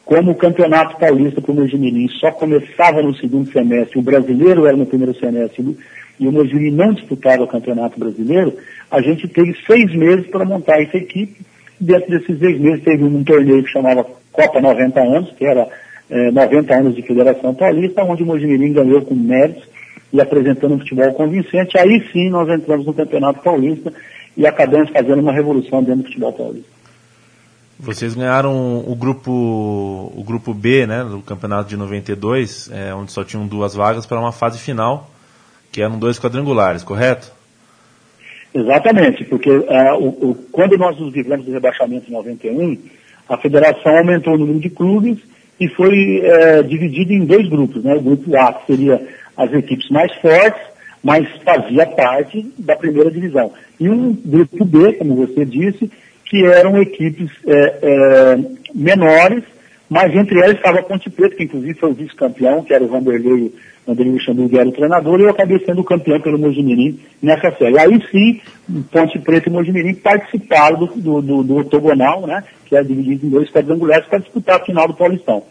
como 0.03 0.31
o 0.31 0.35
Campeonato 0.35 0.97
Paulista 0.97 1.39
para 1.39 1.51
o 1.51 1.55
Mojimirim 1.55 2.07
só 2.19 2.31
começava 2.31 3.01
no 3.03 3.13
segundo 3.15 3.51
semestre, 3.51 3.99
o 3.99 4.01
brasileiro 4.01 4.65
era 4.65 4.75
no 4.75 4.87
primeiro 4.87 5.13
semestre 5.19 5.77
e 6.19 6.27
o 6.27 6.31
Mojimirim 6.31 6.71
não 6.71 6.93
disputava 6.93 7.43
o 7.43 7.47
Campeonato 7.47 7.99
Brasileiro, 7.99 8.55
a 8.89 9.01
gente 9.01 9.27
teve 9.27 9.55
seis 9.67 9.93
meses 9.93 10.25
para 10.27 10.43
montar 10.43 10.81
essa 10.81 10.97
equipe. 10.97 11.39
Dentro 11.79 12.09
desses 12.09 12.39
seis 12.39 12.59
meses 12.59 12.83
teve 12.83 13.03
um 13.03 13.23
torneio 13.23 13.63
que 13.63 13.69
chamava 13.69 14.03
Copa 14.39 14.61
90 14.61 14.99
anos, 15.01 15.31
que 15.31 15.45
era 15.45 15.67
é, 16.09 16.31
90 16.31 16.73
anos 16.73 16.95
de 16.95 17.01
Federação 17.01 17.53
Paulista, 17.53 18.03
onde 18.05 18.23
o 18.23 18.25
Mojimirim 18.25 18.71
ganhou 18.71 19.01
com 19.01 19.13
méritos 19.13 19.67
e 20.13 20.21
apresentando 20.21 20.75
um 20.75 20.79
futebol 20.79 21.11
convincente. 21.13 21.77
Aí 21.77 22.07
sim 22.13 22.29
nós 22.29 22.47
entramos 22.47 22.85
no 22.85 22.93
Campeonato 22.93 23.41
Paulista 23.41 23.91
e 24.37 24.47
acabamos 24.47 24.89
fazendo 24.91 25.19
uma 25.19 25.33
revolução 25.33 25.83
dentro 25.83 26.03
do 26.03 26.07
futebol 26.07 26.31
paulista. 26.31 26.69
Vocês 27.77 28.13
ganharam 28.13 28.79
o 28.87 28.95
grupo 28.95 29.31
o 30.15 30.23
grupo 30.25 30.53
B, 30.53 30.87
né, 30.87 31.03
do 31.03 31.21
campeonato 31.21 31.69
de 31.69 31.77
92, 31.77 32.69
é, 32.73 32.93
onde 32.93 33.11
só 33.11 33.23
tinham 33.23 33.45
duas 33.45 33.73
vagas 33.73 34.05
para 34.05 34.19
uma 34.19 34.31
fase 34.31 34.59
final, 34.59 35.09
que 35.71 35.81
eram 35.81 35.99
dois 35.99 36.17
quadrangulares, 36.17 36.83
correto? 36.83 37.31
Exatamente, 38.53 39.25
porque 39.25 39.49
uh, 39.49 39.95
o, 39.99 40.31
o, 40.31 40.35
quando 40.51 40.77
nós 40.77 40.97
nos 40.99 41.13
livramos 41.13 41.45
do 41.45 41.51
rebaixamento 41.51 42.09
em 42.09 42.13
91, 42.13 42.77
a 43.29 43.37
federação 43.37 43.97
aumentou 43.97 44.33
o 44.33 44.37
número 44.37 44.59
de 44.59 44.69
clubes 44.69 45.19
e 45.59 45.67
foi 45.67 46.21
uh, 46.21 46.63
dividido 46.63 47.13
em 47.13 47.25
dois 47.25 47.47
grupos. 47.47 47.83
Né? 47.83 47.93
O 47.95 48.01
grupo 48.01 48.35
A, 48.35 48.53
que 48.53 48.67
seria 48.67 49.07
as 49.37 49.53
equipes 49.53 49.89
mais 49.89 50.13
fortes, 50.15 50.61
mas 51.03 51.27
fazia 51.43 51.85
parte 51.85 52.51
da 52.57 52.75
primeira 52.75 53.11
divisão. 53.11 53.53
E 53.79 53.89
um 53.89 54.13
grupo 54.13 54.65
B, 54.65 54.93
como 54.93 55.15
você 55.15 55.45
disse, 55.45 55.89
que 56.25 56.45
eram 56.45 56.81
equipes 56.81 57.29
uh, 57.43 58.57
menores, 58.73 59.43
mas 59.89 60.13
entre 60.15 60.39
elas 60.39 60.55
estava 60.55 60.79
a 60.79 60.83
Ponte 60.83 61.09
Preta, 61.09 61.35
que 61.35 61.43
inclusive 61.43 61.73
foi 61.75 61.89
o 61.89 61.93
vice-campeão, 61.93 62.63
que 62.63 62.73
era 62.73 62.83
o 62.83 62.87
Vanderlei 62.87 63.53
Vanderlei 63.85 64.13
Luxemburgo 64.13 64.57
era 64.57 64.69
o 64.69 64.71
treinador, 64.71 65.19
e 65.19 65.23
eu 65.23 65.29
acabei 65.29 65.59
sendo 65.65 65.83
campeão 65.83 66.19
pelo 66.21 66.37
Mojimirim 66.37 66.99
nessa 67.21 67.51
série. 67.57 67.79
Aí 67.79 67.99
sim, 68.11 68.39
Ponte 68.91 69.17
Preta 69.19 69.49
e 69.49 69.51
Mojimirim 69.51 69.95
participaram 69.95 70.79
do, 70.79 70.87
do, 70.87 71.21
do, 71.21 71.43
do 71.43 71.57
octogonal, 71.57 72.27
né, 72.27 72.43
que 72.65 72.75
é 72.75 72.83
dividido 72.83 73.25
em 73.25 73.29
dois 73.29 73.49
quadrangulares, 73.49 74.07
para 74.07 74.19
disputar 74.19 74.61
a 74.61 74.65
final 74.65 74.87
do 74.87 74.93
Paulistão. 74.93 75.43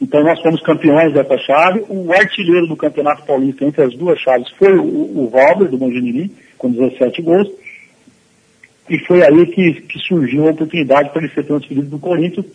Então 0.00 0.22
nós 0.22 0.40
fomos 0.40 0.60
campeões 0.62 1.12
dessa 1.12 1.38
chave. 1.38 1.84
O 1.88 2.12
artilheiro 2.12 2.66
do 2.66 2.76
Campeonato 2.76 3.24
Paulista 3.24 3.64
entre 3.64 3.82
as 3.82 3.94
duas 3.94 4.18
chaves 4.20 4.50
foi 4.58 4.76
o, 4.76 4.84
o 4.84 5.64
do 5.68 5.78
Mojimirim, 5.78 6.30
com 6.58 6.70
17 6.70 7.22
gols. 7.22 7.48
E 8.88 8.98
foi 9.00 9.22
aí 9.22 9.46
que, 9.46 9.82
que 9.82 9.98
surgiu 10.00 10.46
a 10.46 10.50
oportunidade 10.50 11.10
para 11.10 11.22
ele 11.22 11.32
ser 11.32 11.44
transferido 11.44 11.88
do 11.88 11.98
Corinthians, 11.98 12.46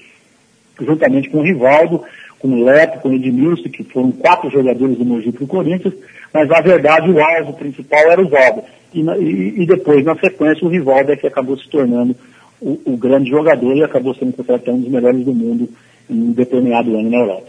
juntamente 0.80 1.30
com 1.30 1.40
o 1.40 1.44
Rivaldo, 1.44 2.04
com 2.42 2.48
o 2.48 2.66
Leto, 2.66 3.00
com 3.00 3.14
Edmilson, 3.14 3.70
que 3.70 3.84
foram 3.84 4.12
quatro 4.12 4.50
jogadores 4.50 4.98
do 4.98 5.06
Mogi 5.06 5.32
para 5.32 5.44
o 5.44 5.48
Corinthians, 5.48 5.94
mas 6.34 6.48
na 6.48 6.60
verdade 6.62 7.10
o 7.10 7.20
alvo 7.24 7.54
principal 7.54 8.12
era 8.12 8.22
o 8.22 8.30
Valdo. 8.30 8.64
E, 8.94 9.02
e, 9.02 9.62
e, 9.62 9.66
depois, 9.66 10.04
na 10.04 10.16
sequência, 10.16 10.66
o 10.66 10.70
Rivaldo 10.70 11.12
é 11.12 11.16
que 11.16 11.28
acabou 11.28 11.58
se 11.58 11.70
tornando 11.70 12.16
o, 12.60 12.80
o 12.86 12.98
grande 12.98 13.30
jogador 13.30 13.76
e 13.76 13.84
acabou 13.84 14.14
sendo 14.14 14.34
considerado 14.34 14.70
um 14.70 14.82
dos 14.82 14.92
melhores 14.92 15.24
do 15.24 15.34
mundo 15.34 15.70
em 16.10 16.22
um 16.22 16.32
determinado 16.32 16.98
ano 16.98 17.10
na 17.10 17.18
Europa. 17.18 17.48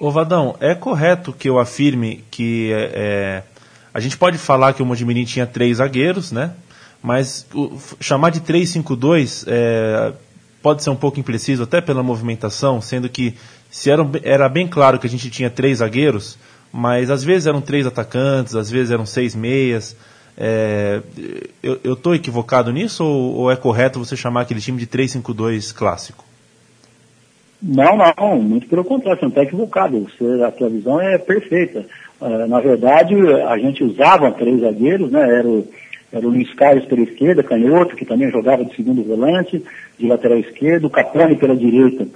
Ô 0.00 0.10
Vadão, 0.10 0.56
é 0.60 0.74
correto 0.74 1.32
que 1.32 1.48
eu 1.48 1.58
afirme 1.58 2.24
que 2.30 2.72
é, 2.72 2.90
é 2.94 3.42
a 3.94 4.00
gente 4.00 4.18
pode 4.18 4.36
falar 4.36 4.74
que 4.74 4.82
o 4.82 4.86
Mojimirim 4.86 5.24
tinha 5.24 5.46
três 5.46 5.78
zagueiros, 5.78 6.30
né? 6.30 6.52
Mas 7.02 7.46
o, 7.54 7.78
chamar 7.98 8.30
de 8.30 8.40
3-5-2 8.40 9.44
é, 9.46 10.12
pode 10.60 10.82
ser 10.82 10.90
um 10.90 10.96
pouco 10.96 11.18
impreciso, 11.18 11.62
até 11.62 11.80
pela 11.80 12.02
movimentação, 12.02 12.82
sendo 12.82 13.08
que 13.08 13.34
se 13.70 13.90
era, 13.90 14.08
era 14.22 14.48
bem 14.48 14.66
claro 14.66 14.98
que 14.98 15.06
a 15.06 15.10
gente 15.10 15.30
tinha 15.30 15.50
três 15.50 15.78
zagueiros, 15.78 16.38
mas 16.72 17.10
às 17.10 17.24
vezes 17.24 17.46
eram 17.46 17.60
três 17.60 17.86
atacantes, 17.86 18.54
às 18.54 18.70
vezes 18.70 18.90
eram 18.90 19.06
seis 19.06 19.34
meias. 19.34 19.96
É, 20.38 21.00
eu 21.62 21.94
estou 21.94 22.14
equivocado 22.14 22.70
nisso 22.70 23.02
ou, 23.02 23.36
ou, 23.36 23.50
é 23.50 23.56
correto 23.56 23.98
você 23.98 24.14
chamar 24.14 24.42
aquele 24.42 24.60
time 24.60 24.78
de 24.78 24.86
3-5-2 24.86 25.74
clássico? 25.74 26.26
Não, 27.62 27.96
não, 27.96 28.42
muito 28.42 28.68
pelo 28.68 28.84
contrário, 28.84 29.18
você 29.18 29.24
não 29.24 29.30
está 29.30 29.42
equivocado. 29.42 29.98
Você, 30.00 30.42
a 30.42 30.50
tua 30.50 30.68
visão 30.68 31.00
é 31.00 31.16
perfeita. 31.16 31.86
Uh, 32.20 32.46
na 32.46 32.60
verdade, 32.60 33.14
a 33.44 33.56
gente 33.56 33.82
usava 33.82 34.30
três 34.32 34.60
zagueiros, 34.60 35.10
né? 35.10 35.20
Era 35.20 35.48
o, 35.48 35.66
era 36.12 36.26
o 36.26 36.30
Luiz 36.30 36.52
Carlos 36.54 36.84
pela 36.84 37.02
esquerda, 37.02 37.42
canhoto, 37.42 37.96
que 37.96 38.04
também 38.04 38.30
jogava 38.30 38.64
de 38.64 38.76
segundo 38.76 39.02
volante, 39.02 39.62
de 39.98 40.06
lateral 40.06 40.38
esquerdo, 40.38 40.86
o 40.86 40.90
Capone 40.90 41.36
pela 41.36 41.56
direita, 41.56 42.06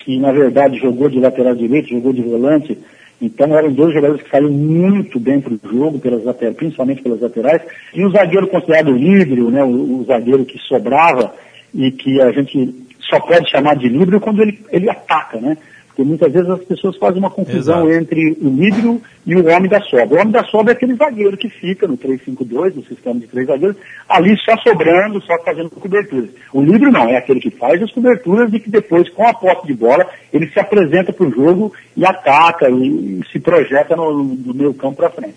que 0.00 0.18
na 0.18 0.32
verdade 0.32 0.78
jogou 0.78 1.08
de 1.08 1.20
lateral 1.20 1.54
direito, 1.54 1.90
jogou 1.90 2.12
de 2.12 2.22
volante. 2.22 2.76
Então 3.20 3.54
eram 3.56 3.70
dois 3.70 3.92
jogadores 3.92 4.22
que 4.22 4.30
saíram 4.30 4.50
muito 4.50 5.20
bem 5.20 5.40
para 5.40 5.52
o 5.52 5.60
jogo, 5.62 5.98
pelas 5.98 6.22
principalmente 6.56 7.02
pelas 7.02 7.20
laterais. 7.20 7.62
E 7.94 8.04
o 8.04 8.10
zagueiro 8.10 8.48
considerado 8.48 8.92
líbrio, 8.92 9.50
né, 9.50 9.62
o, 9.62 10.00
o, 10.00 10.04
zagueiro 10.06 10.44
que 10.44 10.58
sobrava 10.58 11.34
e 11.74 11.90
que 11.90 12.20
a 12.20 12.32
gente 12.32 12.74
só 12.98 13.20
pode 13.20 13.50
chamar 13.50 13.76
de 13.76 13.88
líbrio 13.88 14.20
quando 14.20 14.40
ele, 14.40 14.58
ele 14.70 14.88
ataca, 14.88 15.38
né? 15.38 15.56
Porque 16.00 16.08
muitas 16.08 16.32
vezes 16.32 16.48
as 16.48 16.64
pessoas 16.64 16.96
fazem 16.96 17.18
uma 17.18 17.28
confusão 17.28 17.86
Exato. 17.86 17.92
entre 17.92 18.30
o 18.40 18.48
líbero 18.48 19.02
e 19.26 19.36
o 19.36 19.46
homem 19.48 19.68
da 19.68 19.82
sobra. 19.82 20.16
O 20.16 20.20
homem 20.20 20.30
da 20.30 20.42
sobra 20.44 20.72
é 20.72 20.74
aquele 20.74 20.94
zagueiro 20.94 21.36
que 21.36 21.50
fica 21.50 21.86
no 21.86 21.98
3-5-2, 21.98 22.76
no 22.76 22.84
sistema 22.86 23.20
de 23.20 23.26
três 23.26 23.46
zagueiros, 23.46 23.76
ali 24.08 24.34
só 24.38 24.56
sobrando, 24.62 25.20
só 25.20 25.36
fazendo 25.44 25.68
coberturas. 25.68 26.30
O 26.54 26.62
líbero 26.62 26.90
não, 26.90 27.06
é 27.06 27.18
aquele 27.18 27.38
que 27.38 27.50
faz 27.50 27.82
as 27.82 27.92
coberturas 27.92 28.50
e 28.54 28.60
que 28.60 28.70
depois, 28.70 29.10
com 29.10 29.26
a 29.26 29.34
posse 29.34 29.66
de 29.66 29.74
bola, 29.74 30.06
ele 30.32 30.48
se 30.48 30.58
apresenta 30.58 31.12
para 31.12 31.26
o 31.26 31.30
jogo 31.30 31.70
e 31.94 32.02
ataca 32.02 32.70
e, 32.70 33.20
se 33.30 33.38
projeta 33.38 33.94
no, 33.94 34.24
no 34.24 34.54
meio 34.54 34.72
campo 34.72 34.96
para 34.96 35.10
frente. 35.10 35.36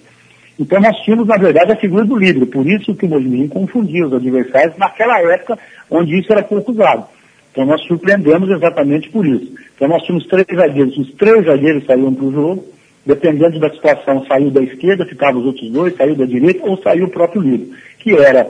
Então 0.58 0.80
nós 0.80 0.96
tínhamos, 1.04 1.28
na 1.28 1.36
verdade, 1.36 1.74
a 1.74 1.76
figura 1.76 2.06
do 2.06 2.18
líbero. 2.18 2.48
Por 2.48 2.66
isso 2.66 2.96
que 2.96 3.06
o 3.06 3.10
Mojimirim 3.10 3.50
confundia 3.50 4.08
os 4.08 4.14
adversários 4.14 4.78
naquela 4.78 5.20
época 5.34 5.60
onde 5.92 6.18
isso 6.18 6.32
era 6.32 6.42
pouco 6.42 6.72
usado. 6.72 7.06
Então 7.52 7.66
nós 7.66 7.82
surpreendemos 7.86 8.50
exatamente 8.50 9.10
por 9.10 9.28
isso. 9.28 9.52
Então 9.76 9.88
nós 9.88 10.04
tínhamos 10.04 10.28
três 10.28 10.48
zagueiros, 10.48 10.98
os 10.98 11.14
três 11.14 11.46
zagueiros 11.46 11.86
saíam 11.86 12.14
para 12.14 12.26
o 12.26 12.32
jogo, 12.32 12.66
dependendo 13.06 13.60
da 13.60 13.70
situação, 13.70 14.26
saiu 14.26 14.50
da 14.50 14.62
esquerda, 14.62 15.06
ficavam 15.06 15.42
os 15.42 15.48
outros 15.48 15.70
dois, 15.70 15.96
saiu 15.96 16.16
da 16.16 16.26
direita 16.26 16.66
ou 16.66 16.78
saiu 16.78 17.06
o 17.06 17.10
próprio 17.10 17.42
Lírio, 17.42 17.70
que 18.00 18.16
era 18.16 18.50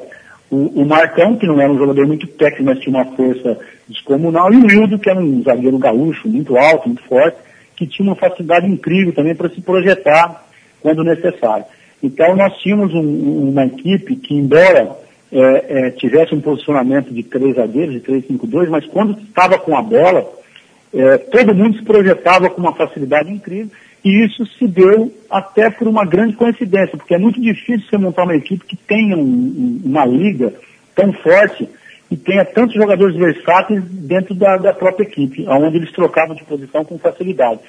o, 0.50 0.82
o, 0.82 0.86
Marcão, 0.86 1.36
que 1.36 1.48
não 1.48 1.60
era 1.60 1.72
um 1.72 1.78
jogador 1.78 2.06
muito 2.06 2.28
técnico, 2.28 2.66
mas 2.66 2.80
tinha 2.80 2.96
uma 2.96 3.06
força 3.16 3.58
descomunal, 3.88 4.54
e 4.54 4.58
o 4.58 4.70
Hildo, 4.70 5.00
que 5.00 5.10
era 5.10 5.20
um 5.20 5.42
zagueiro 5.42 5.78
gaúcho, 5.80 6.28
muito 6.28 6.56
alto, 6.56 6.88
muito 6.88 7.04
forte, 7.04 7.38
que 7.76 7.88
tinha 7.88 8.08
uma 8.08 8.16
facilidade 8.16 8.68
incrível 8.68 9.14
também 9.14 9.36
para 9.36 9.50
se 9.50 9.62
projetar 9.62 10.46
quando 10.82 11.04
necessário. 11.04 11.66
Então 12.04 12.36
nós 12.36 12.56
tínhamos 12.58 12.94
um, 12.94 13.50
uma 13.50 13.66
equipe 13.66 14.16
que, 14.18 14.36
embora 14.36 14.92
é, 15.32 15.88
é, 15.88 15.90
tivesse 15.92 16.36
um 16.36 16.42
posicionamento 16.42 17.12
de 17.12 17.24
três 17.24 17.56
zagueiros, 17.56 17.96
de 17.96 18.02
3-5-2, 18.02 18.70
mas 18.70 18.86
quando 18.86 19.18
estava 19.20 19.58
com 19.58 19.76
a 19.76 19.82
bola, 19.82 20.30
é, 20.94 21.18
todo 21.18 21.56
mundo 21.56 21.78
se 21.78 21.84
projetava 21.84 22.50
com 22.50 22.62
uma 22.62 22.76
facilidade 22.76 23.32
incrível, 23.32 23.72
e 24.04 24.26
isso 24.26 24.46
se 24.58 24.68
deu 24.68 25.12
até 25.30 25.70
por 25.70 25.88
uma 25.88 26.06
grande 26.06 26.36
coincidência, 26.36 26.98
porque 26.98 27.16
é 27.16 27.18
muito 27.18 27.42
difícil 27.42 27.88
você 27.90 27.98
montar 27.98 28.24
uma 28.24 28.36
equipe 28.36 28.66
que 28.66 28.76
tenha 28.76 29.18
um, 29.18 29.82
uma 29.84 30.06
liga 30.06 30.54
tão 30.94 31.12
forte 31.14 31.68
e 32.12 32.18
tenha 32.18 32.46
tantos 32.46 32.76
jogadores 32.76 33.16
versáteis 33.16 33.84
dentro 33.84 34.36
da, 34.36 34.58
da 34.58 34.74
própria 34.74 35.06
equipe, 35.06 35.46
onde 35.48 35.78
eles 35.78 35.92
trocavam 35.92 36.36
de 36.36 36.44
posição 36.44 36.86
com 36.86 37.00
facilidade. 37.00 37.60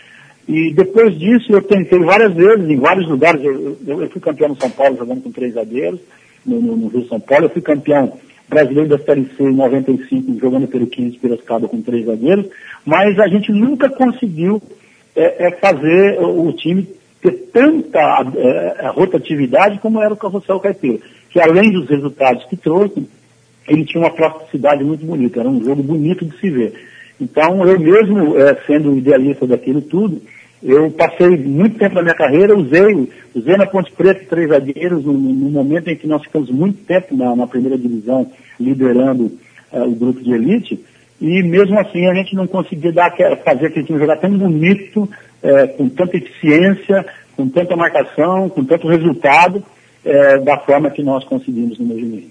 E 0.47 0.75
depois 0.75 1.19
disso 1.19 1.51
eu 1.51 1.63
tentei 1.63 1.99
várias 2.01 2.35
vezes, 2.35 2.69
em 2.69 2.77
vários 2.79 3.09
lugares, 3.09 3.43
eu, 3.43 3.79
eu, 3.87 4.03
eu 4.03 4.11
fui 4.11 4.21
campeão 4.21 4.51
no 4.51 4.61
São 4.61 4.71
Paulo 4.71 4.99
jogando 4.99 5.23
com 5.23 5.33
três 5.33 5.55
zagueiros, 5.55 6.01
no, 6.45 6.61
no, 6.61 6.77
no 6.77 6.89
Rio 6.89 7.09
São 7.09 7.19
Paulo. 7.19 7.47
Eu 7.47 7.51
fui 7.51 7.63
campeão 7.63 8.19
brasileiro 8.49 8.89
da 8.89 8.99
Série 8.99 9.27
C 9.37 9.43
em 9.43 9.55
95, 9.55 10.39
jogando 10.39 10.69
pelo 10.69 10.87
15 10.87 11.19
Piracicaba 11.19 11.69
com 11.69 11.81
três 11.83 12.07
zagueiros, 12.07 12.47
mas 12.85 13.19
a 13.19 13.27
gente 13.29 13.51
nunca 13.53 13.89
conseguiu 13.89 14.63
é, 15.17 15.47
é 15.47 15.51
fazer 15.53 16.21
o, 16.21 16.53
time 16.53 16.87
ter 17.23 17.33
tanta 17.53 18.01
é, 18.37 18.89
rotatividade 18.89 19.79
como 19.79 20.01
era 20.01 20.13
o 20.13 20.17
Carrossel 20.17 20.61
Caipira, 20.61 20.99
que 21.31 21.41
além 21.41 21.73
dos 21.73 21.89
resultados 21.89 22.45
que 22.45 22.57
trouxe, 22.57 23.09
ele 23.69 23.85
tinha 23.85 24.03
uma 24.03 24.11
plasticidade 24.11 24.85
muito 24.85 25.07
bonita, 25.07 25.41
era 25.41 25.49
um 25.49 25.65
jogo 25.65 25.83
bonito 25.83 26.25
de 26.25 26.39
se 26.39 26.51
ver. 26.51 26.75
Então, 27.21 27.65
eu 27.67 27.79
mesmo, 27.79 28.39
é, 28.39 28.57
sendo 28.67 28.99
idealista 28.99 29.47
daquilo 29.47 29.81
tudo, 29.81 30.21
eu 30.63 30.91
passei 30.91 31.37
muito 31.37 31.79
tempo 31.79 31.95
na 31.95 32.03
minha 32.03 32.15
carreira, 32.15 32.57
usei, 32.57 33.09
usei 33.35 33.57
na 33.57 33.67
Ponte 33.67 33.93
Preta 33.93 34.25
três 34.29 34.49
zagueiros 34.49 35.05
no, 35.05 35.13
no 35.13 35.51
momento 35.51 35.89
em 35.89 35.97
que 35.97 36.07
nós 36.07 36.23
ficamos 36.23 36.51
muito 36.51 36.85
tempo 36.85 37.17
na, 37.17 37.37
na 37.37 37.47
primeira 37.47 37.77
divisão 37.77 38.31
liderando 38.59 39.33
uh, 39.73 39.83
o 39.83 39.95
grupo 39.95 40.23
de 40.23 40.33
elite. 40.33 40.83
e 41.21 41.43
mesmo 41.43 41.79
assim 41.79 42.07
a 42.07 42.15
gente 42.15 42.35
não 42.35 42.47
conseguia 42.47 42.93
dar, 42.93 43.15
fazer 43.45 43.67
aquele 43.67 43.87
time 43.87 43.99
jogar 43.99 44.17
tão 44.17 44.31
bonito, 44.37 45.09
é, 45.43 45.67
com 45.67 45.89
tanta 45.89 46.17
eficiência, 46.17 47.05
com 47.37 47.49
tanta 47.49 47.77
marcação, 47.77 48.49
com 48.49 48.65
tanto 48.65 48.89
resultado, 48.89 49.63
é, 50.05 50.39
da 50.39 50.59
forma 50.59 50.91
que 50.91 51.03
nós 51.03 51.25
conseguimos 51.25 51.79
no 51.79 51.87
Mojimirim. 51.87 52.31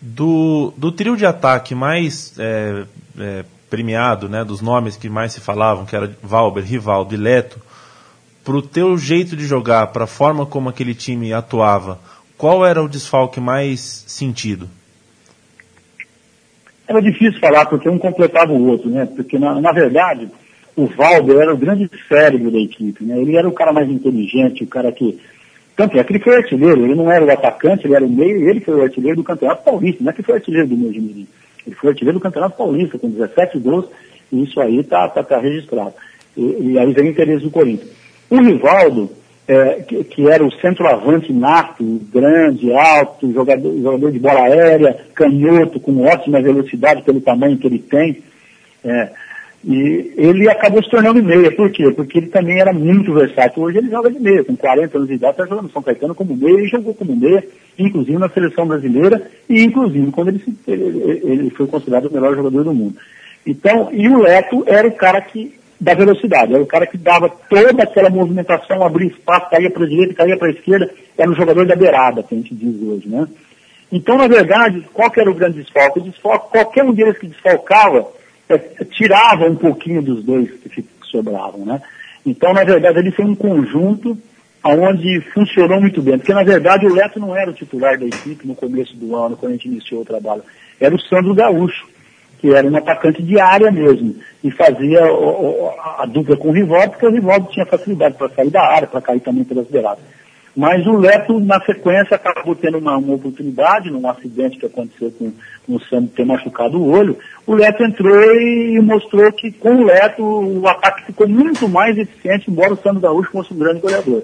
Do, 0.00 0.74
do 0.76 0.92
trio 0.92 1.16
de 1.16 1.24
ataque 1.24 1.74
mais 1.74 2.34
é, 2.38 2.84
premiado, 3.68 4.28
né, 4.28 4.44
dos 4.44 4.60
nomes 4.60 4.96
que 4.96 5.08
mais 5.08 5.32
se 5.32 5.40
falavam, 5.40 5.84
que 5.84 5.96
era 5.96 6.10
Valber, 6.22 6.64
Rivaldo 6.64 7.14
e 7.14 7.16
Leto, 7.16 7.60
para 8.44 8.56
o 8.56 8.62
teu 8.62 8.96
jeito 8.96 9.36
de 9.36 9.44
jogar, 9.44 9.88
para 9.88 10.04
a 10.04 10.06
forma 10.06 10.46
como 10.46 10.68
aquele 10.68 10.94
time 10.94 11.32
atuava, 11.32 11.98
qual 12.38 12.64
era 12.64 12.82
o 12.82 12.88
desfalque 12.88 13.40
mais 13.40 13.80
sentido? 13.80 14.68
Era 16.86 17.00
difícil 17.00 17.40
falar 17.40 17.66
porque 17.66 17.88
um 17.88 17.98
completava 17.98 18.52
o 18.52 18.66
outro, 18.68 18.88
né? 18.88 19.06
Porque 19.06 19.38
na, 19.38 19.60
na 19.60 19.72
verdade 19.72 20.28
o 20.76 20.86
Valber 20.86 21.38
era 21.38 21.52
o 21.52 21.56
grande 21.56 21.90
cérebro 22.06 22.50
da 22.50 22.58
equipe, 22.58 23.02
né? 23.02 23.18
Ele 23.18 23.36
era 23.36 23.48
o 23.48 23.52
cara 23.52 23.72
mais 23.72 23.88
inteligente, 23.88 24.62
o 24.62 24.66
cara 24.68 24.92
que 24.92 25.18
tanto 25.74 25.98
é 25.98 26.04
que 26.04 26.12
ele 26.12 26.22
foi 26.22 26.36
artilheiro, 26.36 26.84
ele 26.84 26.94
não 26.94 27.10
era 27.10 27.24
o 27.24 27.30
atacante, 27.30 27.86
ele 27.86 27.94
era 27.94 28.04
o 28.04 28.08
meio, 28.08 28.48
ele 28.48 28.60
foi 28.60 28.74
o 28.74 28.82
artilheiro 28.82 29.16
do 29.16 29.24
Campeonato 29.24 29.64
Paulista, 29.64 30.02
não 30.02 30.10
é 30.10 30.14
que 30.14 30.22
foi 30.22 30.36
artilheiro 30.36 30.68
do 30.68 30.76
Mojimirim. 30.76 31.26
Ele 31.66 31.74
foi 31.74 31.90
artilheiro 31.90 32.18
do 32.18 32.22
Campeonato 32.22 32.56
Paulista, 32.56 32.98
com 32.98 33.10
17 33.10 33.58
gols, 33.58 33.86
e 34.32 34.44
isso 34.44 34.60
aí 34.60 34.78
está 34.78 35.08
tá, 35.08 35.22
tá 35.22 35.38
registrado. 35.38 35.94
E, 36.36 36.72
e, 36.72 36.78
aí 36.78 36.92
vem 36.92 37.06
o 37.06 37.10
interesse 37.10 37.44
do 37.44 37.50
Corinthians. 37.50 37.90
O 38.30 38.36
Rivaldo, 38.36 39.10
é, 39.48 39.82
que, 39.82 40.04
que, 40.04 40.28
era 40.28 40.44
o 40.44 40.52
centroavante 40.60 41.32
nato, 41.32 42.00
grande, 42.12 42.72
alto, 42.72 43.32
jogador, 43.32 43.74
jogador 43.80 44.12
de 44.12 44.18
bola 44.18 44.40
aérea, 44.40 44.98
canhoto, 45.14 45.80
com 45.80 46.04
ótima 46.04 46.40
velocidade 46.40 47.02
pelo 47.02 47.20
tamanho 47.20 47.58
que 47.58 47.66
ele 47.66 47.78
tem, 47.78 48.22
é, 48.84 49.10
e 49.64 50.12
ele 50.16 50.48
acabou 50.48 50.80
se 50.82 50.88
tornando 50.88 51.22
meia. 51.22 51.50
Por 51.50 51.70
quê? 51.72 51.90
Porque 51.90 52.18
ele 52.18 52.28
também 52.28 52.60
era 52.60 52.72
muito 52.72 53.12
versátil. 53.12 53.64
Hoje 53.64 53.78
ele 53.78 53.90
joga 53.90 54.08
de 54.10 54.20
meia, 54.20 54.44
com 54.44 54.56
40 54.56 54.96
anos 54.96 55.08
de 55.08 55.14
idade, 55.14 55.32
está 55.32 55.46
jogando 55.46 55.72
São 55.72 55.82
Caetano 55.82 56.14
como 56.14 56.36
meia 56.36 56.60
e 56.60 56.68
jogou 56.68 56.94
como 56.94 57.16
meia, 57.16 57.42
inclusive 57.78 58.18
na 58.18 58.28
seleção 58.28 58.66
brasileira 58.66 59.30
e 59.48 59.62
inclusive 59.62 60.10
quando 60.10 60.28
ele, 60.28 60.42
ele, 60.66 61.20
ele 61.24 61.50
foi 61.50 61.66
considerado 61.66 62.06
o 62.06 62.12
melhor 62.12 62.34
jogador 62.34 62.64
do 62.64 62.74
mundo. 62.74 62.96
Então, 63.46 63.90
e 63.92 64.08
o 64.08 64.22
Leto 64.22 64.64
era 64.66 64.88
o 64.88 64.92
cara 64.92 65.20
que 65.20 65.54
da 65.78 65.94
velocidade, 65.94 66.54
era 66.54 66.62
o 66.62 66.66
cara 66.66 66.86
que 66.86 66.96
dava 66.96 67.28
toda 67.28 67.82
aquela 67.82 68.08
movimentação, 68.08 68.82
abria 68.82 69.08
espaço, 69.08 69.50
caía 69.50 69.70
para 69.70 69.84
a 69.84 69.88
direita, 69.88 70.14
caía 70.14 70.36
para 70.36 70.48
a 70.48 70.52
esquerda, 70.52 70.90
era 71.16 71.30
o 71.30 71.34
jogador 71.34 71.66
da 71.66 71.76
beirada, 71.76 72.22
que 72.22 72.34
a 72.34 72.38
gente 72.38 72.54
diz 72.54 72.80
hoje, 72.82 73.08
né? 73.08 73.28
Então, 73.92 74.16
na 74.16 74.26
verdade, 74.26 74.84
qual 74.92 75.10
que 75.10 75.20
era 75.20 75.30
o 75.30 75.34
grande 75.34 75.62
desfalque? 75.62 76.00
O 76.00 76.38
qualquer 76.38 76.82
um 76.82 76.92
deles 76.92 77.18
que 77.18 77.26
desfalcava, 77.26 78.08
é, 78.48 78.58
tirava 78.90 79.44
um 79.44 79.54
pouquinho 79.54 80.02
dos 80.02 80.24
dois 80.24 80.50
que 80.50 80.84
sobravam, 81.04 81.64
né? 81.64 81.80
Então, 82.24 82.52
na 82.52 82.64
verdade, 82.64 82.98
ele 82.98 83.12
foi 83.12 83.24
um 83.24 83.34
conjunto 83.34 84.18
onde 84.68 85.20
funcionou 85.32 85.80
muito 85.80 86.00
bem, 86.02 86.18
porque 86.18 86.34
na 86.34 86.42
verdade 86.42 86.86
o 86.86 86.94
Leto 86.94 87.20
não 87.20 87.36
era 87.36 87.50
o 87.50 87.54
titular 87.54 87.98
da 87.98 88.06
equipe 88.06 88.46
no 88.46 88.54
começo 88.54 88.96
do 88.96 89.14
ano, 89.14 89.36
quando 89.36 89.52
a 89.52 89.54
gente 89.54 89.68
iniciou 89.68 90.02
o 90.02 90.04
trabalho, 90.04 90.42
era 90.80 90.94
o 90.94 91.00
Sandro 91.00 91.34
Gaúcho, 91.34 91.86
que 92.38 92.52
era 92.52 92.66
um 92.66 92.76
atacante 92.76 93.22
de 93.22 93.40
área 93.40 93.70
mesmo, 93.70 94.16
e 94.44 94.50
fazia 94.50 95.00
a, 95.04 96.02
a 96.02 96.06
dupla 96.06 96.36
com 96.36 96.48
o 96.48 96.52
Rivaldo, 96.52 96.90
porque 96.90 97.06
o 97.06 97.10
Rivaldo 97.10 97.48
tinha 97.50 97.66
facilidade 97.66 98.16
para 98.16 98.28
sair 98.30 98.50
da 98.50 98.62
área, 98.62 98.86
para 98.86 99.00
cair 99.00 99.20
também 99.20 99.44
pelas 99.44 99.66
beiradas. 99.66 100.04
Mas 100.56 100.86
o 100.86 100.96
Leto, 100.96 101.38
na 101.38 101.60
sequência, 101.60 102.14
acabou 102.16 102.56
tendo 102.56 102.78
uma, 102.78 102.96
uma 102.96 103.14
oportunidade, 103.14 103.90
num 103.90 104.08
acidente 104.08 104.56
que 104.56 104.64
aconteceu 104.64 105.10
com, 105.10 105.30
com 105.66 105.74
o 105.74 105.80
Sandro 105.80 106.10
ter 106.16 106.24
machucado 106.24 106.80
o 106.80 106.90
olho. 106.90 107.18
O 107.46 107.54
Leto 107.54 107.84
entrou 107.84 108.32
e 108.34 108.80
mostrou 108.80 109.30
que 109.32 109.52
com 109.52 109.76
o 109.76 109.84
Leto 109.84 110.22
o 110.22 110.66
ataque 110.66 111.04
ficou 111.04 111.28
muito 111.28 111.68
mais 111.68 111.98
eficiente, 111.98 112.50
embora 112.50 112.72
o 112.72 112.76
Sandro 112.78 113.02
Gaúcho 113.02 113.32
fosse 113.32 113.52
um 113.52 113.58
grande 113.58 113.80
goleador. 113.80 114.22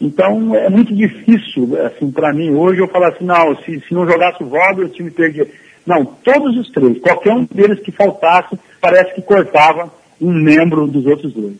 Então 0.00 0.54
é 0.54 0.68
muito 0.68 0.94
difícil, 0.94 1.76
assim, 1.86 2.10
para 2.10 2.32
mim 2.32 2.50
hoje 2.50 2.80
eu 2.80 2.88
falar 2.88 3.08
assim, 3.08 3.24
não, 3.24 3.56
se, 3.62 3.80
se 3.80 3.94
não 3.94 4.06
jogasse 4.06 4.42
o 4.42 4.48
Valdo, 4.48 4.82
o 4.82 4.88
time 4.88 5.10
perdia. 5.10 5.48
Não, 5.86 6.04
todos 6.04 6.56
os 6.58 6.70
três, 6.70 6.98
qualquer 7.00 7.32
um 7.32 7.44
deles 7.44 7.80
que 7.80 7.92
faltasse, 7.92 8.58
parece 8.80 9.14
que 9.14 9.22
cortava 9.22 9.90
um 10.20 10.32
membro 10.32 10.86
dos 10.86 11.06
outros 11.06 11.32
dois. 11.32 11.56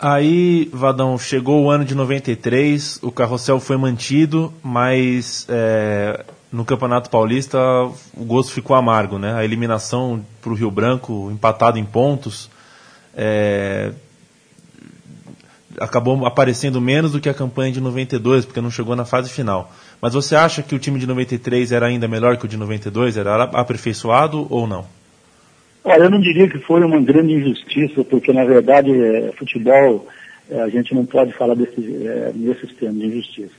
Aí, 0.00 0.70
Vadão, 0.72 1.18
chegou 1.18 1.64
o 1.64 1.70
ano 1.70 1.84
de 1.84 1.94
93, 1.94 3.00
o 3.02 3.10
carrossel 3.10 3.58
foi 3.58 3.76
mantido, 3.76 4.52
mas 4.62 5.44
é, 5.48 6.24
no 6.52 6.64
Campeonato 6.64 7.10
Paulista 7.10 7.58
o 8.16 8.24
gosto 8.24 8.52
ficou 8.52 8.76
amargo, 8.76 9.18
né? 9.18 9.34
A 9.34 9.44
eliminação 9.44 10.24
para 10.40 10.52
o 10.52 10.54
Rio 10.54 10.70
Branco, 10.70 11.30
empatado 11.32 11.78
em 11.78 11.84
pontos, 11.84 12.48
é, 13.16 13.92
acabou 15.80 16.26
aparecendo 16.26 16.80
menos 16.80 17.12
do 17.12 17.20
que 17.20 17.28
a 17.28 17.34
campanha 17.34 17.72
de 17.72 17.80
92, 17.80 18.44
porque 18.44 18.60
não 18.60 18.70
chegou 18.70 18.94
na 18.94 19.04
fase 19.04 19.30
final. 19.30 19.72
Mas 20.00 20.14
você 20.14 20.36
acha 20.36 20.62
que 20.62 20.74
o 20.74 20.78
time 20.78 20.98
de 20.98 21.06
93 21.06 21.72
era 21.72 21.86
ainda 21.86 22.06
melhor 22.06 22.36
que 22.36 22.44
o 22.44 22.48
de 22.48 22.56
92? 22.56 23.16
Era 23.16 23.44
aperfeiçoado 23.44 24.46
ou 24.50 24.66
não? 24.66 24.84
Olha, 25.84 26.04
eu 26.04 26.10
não 26.10 26.20
diria 26.20 26.48
que 26.48 26.58
foi 26.58 26.82
uma 26.84 27.00
grande 27.00 27.32
injustiça, 27.32 28.04
porque 28.04 28.32
na 28.32 28.44
verdade 28.44 28.90
é, 28.90 29.32
futebol 29.38 30.06
é, 30.50 30.60
a 30.60 30.68
gente 30.68 30.94
não 30.94 31.06
pode 31.06 31.32
falar 31.32 31.54
desse, 31.54 32.06
é, 32.06 32.32
nesses 32.34 32.72
termos 32.74 33.00
de 33.00 33.06
injustiça. 33.06 33.54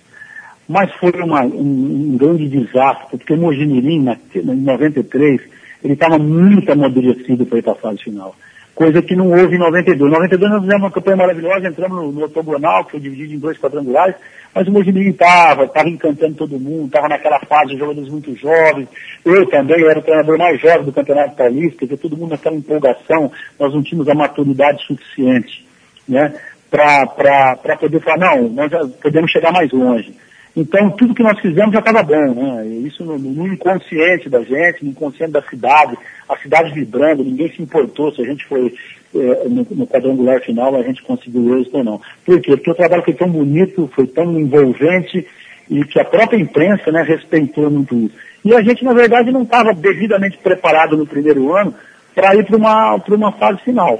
Mas 0.68 0.94
foi 0.96 1.12
uma, 1.12 1.42
um, 1.42 2.14
um, 2.14 2.18
grande 2.18 2.48
desastre, 2.48 3.18
porque 3.18 3.34
o 3.34 3.38
Mojimirim, 3.38 4.06
em 4.36 4.56
93, 4.56 5.42
ele 5.84 5.94
estava 5.94 6.20
muito 6.20 6.72
amadurecido 6.72 7.46
para 7.46 7.58
ir 7.58 7.64
para 7.64 7.72
a 7.72 7.76
fase 7.76 8.04
final. 8.04 8.36
Coisa 8.76 9.02
que 9.02 9.16
não 9.16 9.30
houve 9.30 9.56
em 9.56 9.60
92. 9.60 10.10
Em 10.10 10.14
92 10.14 10.52
nós 10.52 10.62
fizemos 10.62 10.84
uma 10.84 10.92
campanha 10.92 11.18
maravilhosa, 11.18 11.68
entramos 11.68 11.98
no, 11.98 12.12
no 12.12 12.26
octogonal, 12.26 12.86
que 12.86 12.92
foi 12.92 13.00
dividido 13.00 13.34
em 13.34 13.40
dois 13.40 13.58
quadrangulares, 13.58 14.16
mas 14.54 14.68
o 14.68 14.72
Mojimirim 14.72 15.10
estava, 15.10 15.66
estava 15.66 15.90
encantando 15.90 16.36
todo 16.36 16.60
mundo, 16.60 16.86
estava 16.86 17.10
naquela 17.10 17.40
fase 17.42 17.74
de 17.74 17.78
jogadores 17.78 18.10
muito 18.10 18.36
jovens. 18.36 18.88
Eu 19.26 19.46
também 19.48 19.84
era 19.84 20.00
o 20.00 20.02
treinador 20.02 20.38
mais 20.38 20.60
jovem 20.62 20.84
do 20.84 20.94
Campeonato 20.94 21.36
Paulista, 21.36 21.86
quer 21.86 21.98
todo 21.98 22.18
mundo 22.18 22.32
naquela 22.32 22.56
empolgação, 22.56 23.32
nós 23.60 23.74
não 23.74 23.84
tínhamos 23.84 24.08
a 24.08 24.16
maturidade 24.16 24.82
suficiente, 24.86 25.68
né, 26.08 26.34
para 26.72 27.78
poder 27.80 28.00
falar, 28.02 28.18
não, 28.18 28.50
nós 28.50 28.72
já 28.72 28.80
podemos 29.02 29.30
chegar 29.30 29.52
mais 29.52 29.72
longe. 29.72 30.16
Então, 30.56 30.90
tudo 30.92 31.14
que 31.14 31.24
nós 31.24 31.40
fizemos 31.40 31.72
já 31.72 31.80
estava 31.80 32.04
bom, 32.04 32.34
né? 32.34 32.66
Isso 32.68 33.06
no, 33.06 33.18
no, 33.18 33.48
inconsciente 33.48 34.30
da 34.30 34.42
gente, 34.42 34.84
no 34.84 34.92
inconsciente 34.92 35.32
da 35.32 35.42
cidade, 35.44 35.98
a 36.30 36.38
cidade 36.38 36.72
vibrando, 36.72 37.24
ninguém 37.24 37.52
se 37.52 37.62
importou 37.62 38.14
se 38.14 38.22
a 38.22 38.26
gente 38.26 38.46
foi 38.46 38.74
é, 39.16 39.50
no, 39.50 39.66
no, 39.72 39.88
quadrangular 39.88 40.40
final, 40.42 40.76
a 40.76 40.84
gente 40.84 41.02
conseguiu 41.02 41.60
êxito 41.60 41.78
ou 41.78 41.84
não. 41.84 42.02
Por 42.24 42.40
quê? 42.40 42.56
Porque 42.56 42.70
o 42.70 42.76
trabalho 42.76 43.04
foi 43.04 43.16
tão 43.16 43.28
bonito, 43.28 43.90
foi 43.96 44.06
tão 44.06 44.40
envolvente 44.40 45.26
e 45.70 45.84
que 45.86 46.00
a 46.00 46.06
própria 46.06 46.38
imprensa 46.38 46.92
né, 46.92 47.02
respeitou 47.02 47.70
muito 47.72 47.96
isso. 47.96 48.16
E 48.46 48.54
a 48.54 48.62
gente, 48.62 48.84
na 48.84 48.94
verdade, 48.94 49.32
não 49.32 49.44
estava 49.44 49.74
devidamente 49.74 50.38
preparado 50.38 50.96
no 50.96 51.06
primeiro 51.06 51.56
ano 51.56 51.74
para 52.14 52.36
ir 52.36 52.46
para 52.46 52.58
uma, 52.58 52.96
uma 52.96 53.32
fase 53.34 53.60
final. 53.64 54.00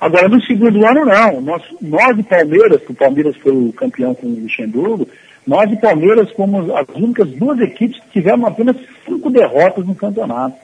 Agora, 0.00 0.28
no 0.28 0.40
segundo 0.42 0.86
ano, 0.86 1.04
não. 1.04 1.40
Nós, 1.40 1.62
nós 1.80 2.16
de 2.16 2.22
Palmeiras, 2.22 2.82
que 2.82 2.92
o 2.92 2.94
Palmeiras 2.94 3.36
foi 3.36 3.52
o 3.52 3.72
campeão 3.72 4.14
com 4.14 4.26
o 4.26 4.40
Luxemburgo, 4.40 5.08
nós 5.46 5.68
de 5.68 5.76
Palmeiras 5.76 6.30
fomos 6.32 6.70
as 6.70 6.88
únicas 6.94 7.28
duas 7.30 7.58
equipes 7.60 8.00
que 8.00 8.10
tiveram 8.10 8.46
apenas 8.46 8.76
cinco 9.04 9.30
derrotas 9.30 9.86
no 9.86 9.94
campeonato. 9.94 10.56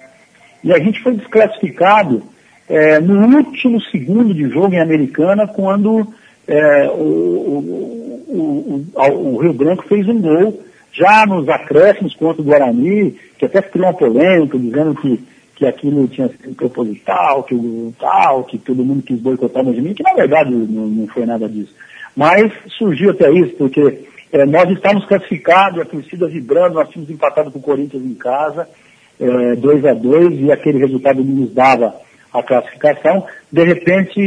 E 0.62 0.72
a 0.72 0.78
gente 0.78 1.02
foi 1.02 1.14
desclassificado 1.14 2.22
é, 2.68 3.00
no 3.00 3.36
último 3.36 3.80
segundo 3.80 4.32
de 4.32 4.48
jogo 4.48 4.74
em 4.74 4.80
Americana, 4.80 5.46
quando 5.46 6.06
é, 6.46 6.88
o, 6.88 7.02
o, 8.28 8.86
o, 8.94 9.34
o, 9.34 9.36
Rio 9.38 9.52
Branco 9.52 9.86
fez 9.88 10.08
um 10.08 10.20
gol, 10.20 10.62
já 10.92 11.26
nos 11.26 11.48
acréscimos 11.48 12.14
contra 12.14 12.42
o 12.42 12.44
Guarani, 12.44 13.16
que 13.38 13.44
até 13.44 13.60
criou 13.60 13.88
uma 13.88 13.94
polêmica, 13.94 14.58
dizendo 14.58 14.94
que, 14.94 15.20
que 15.56 15.66
aquilo 15.66 16.06
tinha 16.08 16.28
sido 16.28 16.54
proposital, 16.54 17.42
que 17.42 17.54
tal, 17.98 18.44
que 18.44 18.58
todo 18.58 18.84
mundo 18.84 19.02
quis 19.02 19.18
boicotar 19.18 19.62
o 19.62 19.72
mim, 19.72 19.94
que 19.94 20.02
na 20.02 20.14
verdade 20.14 20.50
não, 20.50 20.86
não 20.86 21.06
foi 21.08 21.26
nada 21.26 21.48
disso. 21.48 21.74
Mas 22.16 22.52
surgiu 22.78 23.10
até 23.10 23.30
isso, 23.32 23.54
porque 23.56 24.04
é, 24.32 24.46
nós 24.46 24.70
estávamos 24.70 25.06
classificados, 25.06 25.80
a 25.80 25.84
torcida 25.84 26.28
vibrando, 26.28 26.74
nós 26.74 26.88
tínhamos 26.90 27.10
empatado 27.10 27.50
com 27.50 27.58
o 27.58 27.62
Corinthians 27.62 28.04
em 28.04 28.14
casa, 28.14 28.68
2 29.18 29.84
é, 29.84 29.90
a 29.90 29.94
2 29.94 30.40
e 30.40 30.52
aquele 30.52 30.78
resultado 30.78 31.22
nos 31.22 31.52
dava 31.52 31.94
a 32.32 32.42
classificação. 32.42 33.26
De 33.50 33.62
repente, 33.62 34.20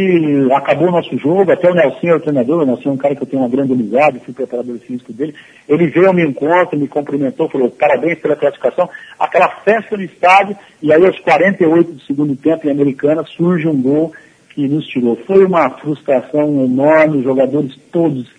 acabou 0.54 0.90
o 0.90 0.92
nosso 0.92 1.18
jogo, 1.18 1.52
até 1.52 1.70
o 1.70 1.74
Nelson, 1.74 2.16
o 2.16 2.20
treinador, 2.20 2.62
o 2.62 2.66
Nelson 2.66 2.90
é 2.90 2.92
um 2.92 2.98
cara 2.98 3.16
que 3.16 3.24
eu 3.24 3.28
tenho 3.28 3.42
uma 3.42 3.50
grande 3.50 3.74
amizade, 3.74 4.22
fui 4.24 4.34
preparador 4.34 4.78
físico 4.78 5.12
dele, 5.12 5.34
ele 5.68 5.88
veio 5.88 6.08
ao 6.08 6.14
meu 6.14 6.30
encontro, 6.30 6.78
me 6.78 6.88
cumprimentou, 6.88 7.50
falou, 7.50 7.72
parabéns 7.72 8.20
pela 8.20 8.36
classificação, 8.36 8.88
aquela 9.20 9.50
festa 9.64 9.98
no 9.98 10.04
estádio, 10.04 10.56
e 10.82 10.94
aí 10.94 11.04
aos 11.04 11.20
48 11.20 11.92
do 11.92 12.02
segundo 12.02 12.36
tempo, 12.36 12.68
em 12.68 12.72
Americana, 12.72 13.24
surge 13.24 13.68
um 13.68 13.82
gol 13.82 14.14
que 14.50 14.68
nos 14.68 14.86
tirou. 14.86 15.16
Foi 15.26 15.44
uma 15.44 15.70
frustração 15.72 16.64
enorme, 16.64 17.18
os 17.18 17.24
jogadores 17.24 17.76
todos 17.92 18.36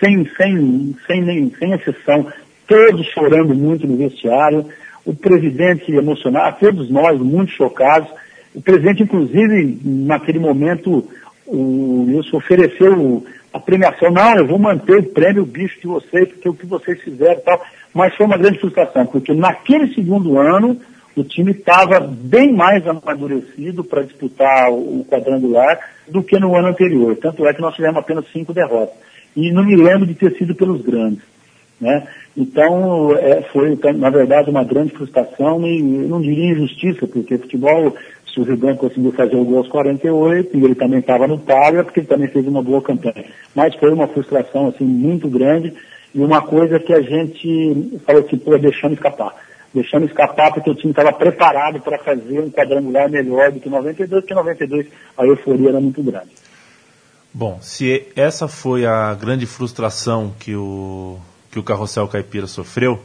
sem, 0.00 0.28
sem, 0.36 0.96
sem, 1.06 1.22
nem, 1.22 1.52
sem 1.58 1.72
exceção, 1.72 2.26
todos 2.66 3.06
chorando 3.06 3.54
muito 3.54 3.86
no 3.86 3.96
vestiário. 3.96 4.66
O 5.08 5.14
presidente 5.14 5.90
emocionado, 5.90 6.58
todos 6.60 6.90
nós 6.90 7.18
muito 7.18 7.50
chocados. 7.52 8.10
O 8.54 8.60
presidente, 8.60 9.02
inclusive, 9.02 9.78
naquele 9.82 10.38
momento, 10.38 11.08
o 11.46 12.04
Wilson 12.08 12.36
ofereceu 12.36 13.24
a 13.50 13.58
premiação. 13.58 14.10
Não, 14.10 14.36
eu 14.36 14.46
vou 14.46 14.58
manter 14.58 14.98
o 14.98 15.02
prêmio 15.02 15.46
bicho 15.46 15.80
de 15.80 15.86
vocês, 15.86 16.28
porque 16.28 16.50
o 16.50 16.52
que 16.52 16.66
vocês 16.66 17.00
fizeram 17.00 17.38
e 17.38 17.42
tal. 17.42 17.58
Mas 17.94 18.14
foi 18.16 18.26
uma 18.26 18.36
grande 18.36 18.58
frustração, 18.58 19.06
porque 19.06 19.32
naquele 19.32 19.94
segundo 19.94 20.38
ano, 20.38 20.78
o 21.16 21.24
time 21.24 21.52
estava 21.52 22.00
bem 22.00 22.52
mais 22.52 22.86
amadurecido 22.86 23.82
para 23.82 24.02
disputar 24.02 24.70
o 24.70 25.06
quadrangular 25.08 25.80
do 26.06 26.22
que 26.22 26.38
no 26.38 26.54
ano 26.54 26.68
anterior. 26.68 27.16
Tanto 27.16 27.46
é 27.46 27.54
que 27.54 27.62
nós 27.62 27.74
tivemos 27.74 27.96
apenas 27.96 28.26
cinco 28.30 28.52
derrotas. 28.52 28.94
E 29.34 29.50
não 29.52 29.64
me 29.64 29.74
lembro 29.74 30.06
de 30.06 30.14
ter 30.14 30.36
sido 30.36 30.54
pelos 30.54 30.82
grandes. 30.82 31.22
Né? 31.80 32.08
Então, 32.36 33.16
é, 33.16 33.42
foi, 33.52 33.78
na 33.96 34.10
verdade, 34.10 34.50
uma 34.50 34.64
grande 34.64 34.92
frustração 34.92 35.64
e 35.66 35.80
não 35.82 36.20
diria 36.20 36.52
injustiça, 36.52 37.06
porque 37.06 37.38
futebol, 37.38 37.94
se 38.32 38.40
o 38.40 38.42
Rio 38.42 38.56
Branco 38.56 38.88
conseguiu 38.88 39.12
fazer 39.12 39.36
o 39.36 39.44
gol 39.44 39.58
aos 39.58 39.68
48 39.68 40.56
e 40.56 40.64
ele 40.64 40.74
também 40.74 40.98
estava 40.98 41.26
no 41.26 41.38
páreo, 41.38 41.80
é 41.80 41.82
porque 41.82 42.00
ele 42.00 42.06
também 42.08 42.28
fez 42.28 42.46
uma 42.46 42.62
boa 42.62 42.82
campanha. 42.82 43.24
Mas 43.54 43.74
foi 43.76 43.92
uma 43.92 44.08
frustração 44.08 44.68
assim, 44.68 44.84
muito 44.84 45.28
grande 45.28 45.72
e 46.14 46.20
uma 46.20 46.42
coisa 46.42 46.80
que 46.80 46.92
a 46.92 47.00
gente 47.00 48.00
falou 48.04 48.24
assim, 48.24 48.38
pô, 48.38 48.56
deixando 48.58 48.94
escapar. 48.94 49.34
Deixando 49.72 50.06
escapar 50.06 50.52
porque 50.52 50.70
o 50.70 50.74
time 50.74 50.90
estava 50.90 51.12
preparado 51.12 51.80
para 51.80 51.98
fazer 51.98 52.40
um 52.40 52.50
quadrangular 52.50 53.08
melhor 53.08 53.52
do 53.52 53.60
que 53.60 53.68
92, 53.68 54.22
porque 54.22 54.34
92 54.34 54.86
a 55.16 55.26
euforia 55.26 55.68
era 55.68 55.80
muito 55.80 56.02
grande. 56.02 56.30
Bom, 57.32 57.58
se 57.60 58.06
essa 58.16 58.48
foi 58.48 58.86
a 58.86 59.14
grande 59.14 59.46
frustração 59.46 60.32
que 60.40 60.56
o 60.56 61.18
que 61.58 61.60
o 61.60 61.62
Carrossel 61.62 62.06
Caipira 62.06 62.46
sofreu, 62.46 63.00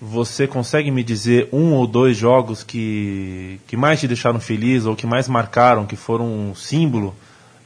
você 0.00 0.46
consegue 0.46 0.90
me 0.90 1.02
dizer 1.02 1.48
um 1.52 1.74
ou 1.74 1.86
dois 1.86 2.16
jogos 2.16 2.62
que, 2.62 3.60
que 3.66 3.76
mais 3.76 3.98
te 3.98 4.06
deixaram 4.06 4.38
feliz 4.38 4.86
ou 4.86 4.94
que 4.94 5.06
mais 5.06 5.26
marcaram, 5.28 5.86
que 5.86 5.96
foram 5.96 6.26
um 6.26 6.54
símbolo 6.54 7.14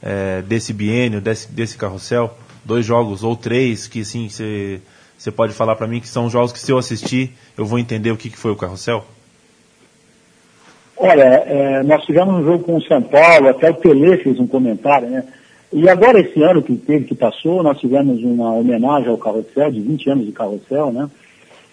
é, 0.01 0.41
desse 0.41 0.73
biênio, 0.73 1.21
desse, 1.21 1.51
desse 1.51 1.77
carrossel? 1.77 2.35
Dois 2.65 2.85
jogos 2.85 3.23
ou 3.23 3.35
três 3.35 3.87
que 3.87 4.03
sim 4.03 4.27
você 4.29 5.31
pode 5.31 5.53
falar 5.53 5.75
para 5.75 5.85
mim 5.85 5.99
que 5.99 6.07
são 6.07 6.29
jogos 6.29 6.51
que 6.51 6.59
se 6.59 6.71
eu 6.71 6.77
assistir 6.77 7.35
eu 7.55 7.65
vou 7.65 7.77
entender 7.77 8.09
o 8.09 8.17
que, 8.17 8.29
que 8.29 8.37
foi 8.37 8.51
o 8.51 8.55
carrossel? 8.55 9.05
Olha, 10.97 11.23
é, 11.23 11.83
nós 11.83 12.03
tivemos 12.05 12.33
um 12.33 12.43
jogo 12.43 12.63
com 12.63 12.77
o 12.77 12.81
São 12.83 13.01
Paulo, 13.01 13.49
até 13.49 13.69
o 13.69 13.75
Pelé 13.75 14.17
fez 14.17 14.39
um 14.39 14.47
comentário, 14.47 15.09
né? 15.09 15.23
E 15.73 15.89
agora, 15.89 16.19
esse 16.19 16.39
ano 16.43 16.61
que 16.61 16.75
teve, 16.75 17.05
que 17.05 17.15
passou, 17.15 17.63
nós 17.63 17.79
tivemos 17.79 18.23
uma 18.23 18.53
homenagem 18.53 19.09
ao 19.09 19.17
Carrossel, 19.17 19.71
de 19.71 19.81
20 19.81 20.09
anos 20.11 20.25
de 20.27 20.31
Carrossel, 20.31 20.91
né? 20.91 21.09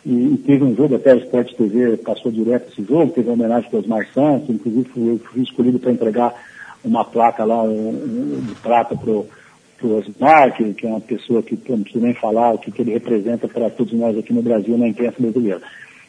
E, 0.07 0.11
e 0.11 0.37
teve 0.39 0.65
um 0.65 0.75
jogo, 0.75 0.97
até 0.97 1.13
a 1.13 1.17
Sport 1.17 1.53
TV 1.55 1.99
passou 1.99 2.33
direto 2.33 2.73
esse 2.73 2.83
jogo, 2.83 3.13
teve 3.13 3.29
uma 3.29 3.35
homenagem 3.35 3.69
para 3.69 3.81
os 3.81 3.87
Marçãs, 3.87 4.43
que 4.45 4.53
inclusive 4.53 4.89
fui, 4.89 5.19
fui 5.19 5.43
escolhido 5.43 5.79
para 5.79 5.93
entregar 5.93 6.35
uma 6.83 7.05
placa 7.05 7.45
lá 7.45 7.63
um, 7.63 7.91
um, 7.91 8.41
de 8.41 8.55
prata 8.55 8.97
para 8.97 9.11
o 9.11 9.99
Osmar, 9.99 10.57
que, 10.57 10.73
que, 10.73 10.87
é 10.87 10.89
uma 10.89 11.01
pessoa 11.03 11.43
que 11.43 11.59
não 11.69 11.83
preciso 11.83 12.03
nem 12.03 12.15
falar 12.15 12.55
o 12.55 12.59
que, 12.59 12.71
que 12.71 12.81
ele 12.81 12.93
representa 12.93 13.47
para 13.47 13.69
todos 13.69 13.93
nós 13.93 14.17
aqui 14.17 14.33
no 14.33 14.41
Brasil, 14.41 14.79
na 14.79 14.89
imprensa 14.89 15.17
brasileira. 15.19 15.61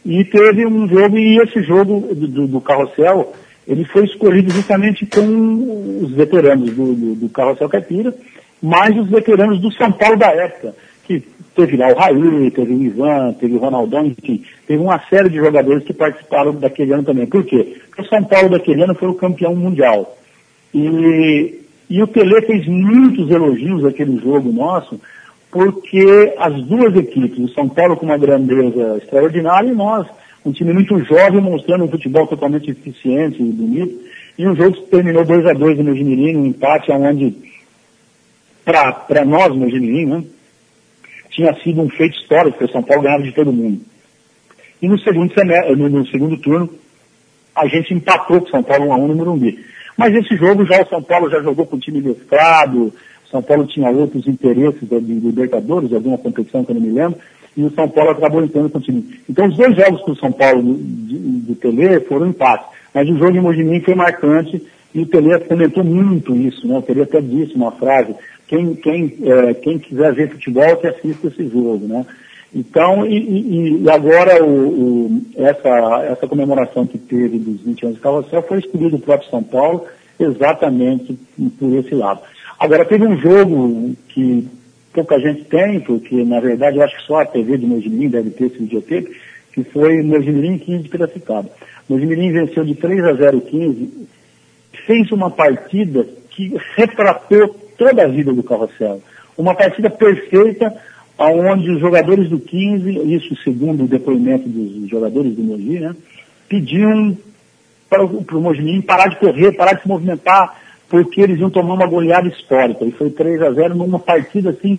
E 0.06 0.24
teve 0.24 0.66
um 0.66 0.88
jogo, 0.88 1.18
e 1.18 1.40
esse 1.40 1.62
jogo 1.62 2.16
do, 2.16 2.28
do, 2.28 2.48
do 2.48 2.62
Carrossel, 2.62 3.34
ele 3.68 3.86
foi 3.86 4.06
escolhido 4.06 4.52
justamente 4.52 5.06
com 5.06 6.02
os 6.04 6.12
veteranos 6.12 6.72
do, 6.72 6.94
do, 6.94 7.16
do 7.16 7.30
Carrossel 7.30 7.70
Caipira, 7.70 8.14
mais 8.62 8.96
os 8.98 9.10
veteranos 9.10 9.60
do 9.60 9.72
São 9.74 9.92
Paulo 9.92 10.18
da 10.18 10.32
época, 10.32 10.76
que 11.06 11.24
teve 11.56 11.78
lá 11.78 11.88
o 11.90 11.96
Raí, 11.96 12.52
teve 12.52 12.74
o 12.74 12.84
Ivan, 12.84 13.34
teve 13.34 13.56
o 13.56 13.60
Ronaldão, 13.60 14.06
enfim, 14.06 14.44
teve 14.68 14.82
uma 14.82 15.00
série 15.10 15.30
de 15.30 15.38
jogadores 15.38 15.84
que 15.84 15.94
participaram 15.94 16.54
daquele 16.54 16.94
ano 16.94 17.04
também. 17.04 17.28
Por 17.28 17.44
quê? 17.44 17.78
Porque 17.88 18.02
o 18.02 18.10
São 18.10 18.24
Paulo 18.24 18.50
daquele 18.50 18.84
ano 18.84 18.96
foi 18.96 19.10
o 19.10 19.16
campeão 19.16 19.56
mundial. 19.56 20.18
E, 20.74 21.60
e 21.90 22.02
o 22.02 22.08
Pelé 22.08 22.42
fez 22.44 22.66
muitos 22.68 23.30
elogios 23.30 23.84
àquele 23.86 24.18
jogo 24.20 24.52
nosso, 24.52 25.00
porque 25.52 26.34
as 26.38 26.54
duas 26.64 26.96
equipes, 26.96 27.38
o 27.38 27.54
São 27.54 27.68
Paulo 27.68 27.98
com 27.98 28.06
uma 28.06 28.18
grandeza 28.18 28.98
extraordinária 28.98 29.70
e 29.70 29.76
nós 29.76 30.08
um 30.46 30.52
time 30.52 30.74
muito 30.74 30.98
jovem, 31.06 31.42
mostrando 31.42 31.84
um 31.84 31.90
futebol 31.90 32.28
totalmente 32.28 32.72
eficiente 32.72 33.42
e 33.42 33.46
bonito. 33.46 34.00
E 34.38 34.48
um 34.48 34.56
jogo 34.56 34.76
terminou 34.84 35.24
2 35.24 35.46
a 35.46 35.54
2 35.54 35.78
no 35.78 35.84
Mojimirim, 35.86 36.38
um 36.38 36.46
empate 36.48 36.92
onde, 36.92 37.36
para 38.64 39.26
nós, 39.26 39.56
Mojimirim, 39.56 40.06
né, 40.06 40.24
tinha 41.30 41.54
sido 41.62 41.82
um 41.82 41.90
feito 41.90 42.18
histórico, 42.18 42.58
porque 42.58 42.66
o 42.66 42.72
São 42.72 42.84
Paulo 42.84 43.04
ganhava 43.04 43.24
de 43.24 43.32
todo 43.32 43.54
mundo. 43.54 43.82
E 44.82 44.88
no 44.88 44.98
segundo, 45.00 45.34
semestre, 45.34 45.76
no, 45.76 46.08
segundo 46.08 46.38
turno, 46.38 46.70
a 47.56 47.68
gente 47.68 47.94
empatou 47.94 48.42
com 48.42 48.48
o 48.48 48.50
São 48.50 48.64
Paulo 48.64 48.88
1 48.88 48.94
a 48.94 48.98
1 48.98 49.08
no 49.08 49.16
Morumbi. 49.16 49.60
Mas 49.96 50.16
esse 50.16 50.36
jogo 50.36 50.66
já 50.66 50.82
o 50.82 50.90
São 50.90 51.04
Paulo 51.04 51.30
já 51.30 51.42
jogou 51.42 51.66
com 51.66 51.76
o 51.76 51.80
time 51.80 52.02
mesclado, 52.02 52.94
São 53.30 53.42
Paulo 53.42 53.68
tinha 53.68 53.90
outros 53.92 54.28
interesses 54.28 54.82
de 54.90 54.98
Libertadores, 54.98 55.94
alguma 55.94 56.18
competição 56.18 56.66
que 56.66 56.72
eu 56.72 56.76
não 56.76 56.82
me 56.82 56.92
lembro, 56.92 57.20
e 57.56 57.64
o 57.64 57.72
São 57.72 57.88
Paulo 57.90 58.12
acabou 58.12 58.44
entrando 58.44 58.70
com 58.70 58.78
o 58.78 58.82
time. 58.82 59.20
Então 59.30 59.48
os 59.48 59.58
dois 59.58 59.76
jogos 59.76 60.02
para 60.02 60.14
o 60.14 60.18
São 60.18 60.32
Paulo 60.32 60.62
do, 60.64 61.56
Tele 61.56 62.00
foram 62.02 62.28
empates. 62.28 62.68
Mas 62.94 63.10
o 63.10 63.18
jogo 63.18 63.32
de 63.32 63.42
Mojimim 63.42 63.82
foi 63.82 63.96
marcante 63.96 64.62
e 64.94 65.02
o 65.02 65.06
Tele 65.06 65.38
comentou 65.40 65.84
muito 65.84 66.36
isso, 66.36 66.68
né? 66.68 66.78
O 66.78 66.82
Tele 66.82 67.02
até 67.04 67.22
disse 67.22 67.56
uma 67.56 67.72
frase, 67.72 68.16
quem, 68.48 68.76
quem, 68.76 69.18
é, 69.24 69.54
quem 69.54 69.80
quiser 69.80 70.14
ver 70.14 70.30
futebol 70.30 70.78
que 70.78 70.88
assista 70.88 71.28
esse 71.28 71.48
jogo, 71.48 71.88
né? 71.88 72.06
Então, 72.54 73.06
e, 73.06 73.80
e, 73.82 73.90
agora 73.90 74.44
o, 74.44 74.68
o, 74.68 75.22
essa, 75.38 76.04
essa 76.04 76.28
comemoração 76.28 76.86
que 76.86 76.98
teve 76.98 77.40
dos 77.40 77.62
20 77.62 77.84
anos 77.84 77.96
de 77.96 78.02
Carrossel 78.02 78.44
foi 78.44 78.60
escolhido 78.60 78.98
o 78.98 79.00
próprio 79.00 79.30
São 79.30 79.42
Paulo 79.42 79.86
exatamente 80.20 81.18
por 81.58 81.74
esse 81.78 81.96
lado. 81.96 82.20
Agora, 82.60 82.86
teve 82.86 83.08
um 83.08 83.18
jogo 83.18 83.96
que 84.10 84.48
pouca 84.94 85.20
gente 85.20 85.46
tem, 85.46 85.80
porque 85.80 86.24
na 86.24 86.40
verdade 86.40 86.78
eu 86.78 86.84
acho 86.84 86.98
que 86.98 87.04
só 87.04 87.22
a 87.22 87.26
TV 87.26 87.58
de 87.58 87.66
Mojimirim 87.66 88.10
deve 88.10 88.30
ter 88.32 88.46
esse 88.46 88.58
videotape, 88.58 89.12
que 89.54 89.64
foi 89.66 90.02
Mojimirim 90.02 90.58
15 90.58 90.84
de 90.84 90.90
Piracicaba. 90.90 91.50
Mojimirim 91.90 92.32
venceu 92.32 92.64
de 92.64 92.76
3 92.76 93.04
a 93.04 93.14
0 93.14 93.42
15, 93.42 94.08
fez 94.86 95.12
uma 95.12 95.30
partida 95.30 96.06
que 96.30 96.56
retratou 96.76 97.50
toda 97.78 98.04
a 98.04 98.08
vida 98.08 98.34
do 98.34 98.44
Carrossel. 98.44 99.02
Uma 99.38 99.56
partida 99.56 99.90
perfeita, 99.90 100.74
onde 101.18 101.70
os 101.72 101.80
jogadores 101.80 102.30
do 102.30 102.40
15, 102.40 103.14
isso 103.14 103.36
segundo 103.44 103.84
o 103.84 103.88
depoimento 103.88 104.48
dos 104.48 104.90
jogadores 104.90 105.36
do 105.36 105.44
Mogi, 105.44 105.80
né, 105.80 105.96
pediam 106.48 107.18
para 107.90 108.06
o 108.06 108.42
Mojimirim 108.42 108.82
parar 108.82 109.08
de 109.08 109.18
correr, 109.18 109.52
parar 109.52 109.74
de 109.74 109.82
se 109.82 109.88
movimentar, 109.88 110.61
porque 110.92 111.22
eles 111.22 111.40
iam 111.40 111.50
tomar 111.50 111.76
uma 111.76 111.88
goleada 111.88 112.28
histórica. 112.28 112.84
E 112.84 112.92
foi 112.92 113.10
3 113.10 113.42
a 113.42 113.52
0 113.52 113.76
numa 113.76 113.98
partida 113.98 114.50
assim 114.50 114.78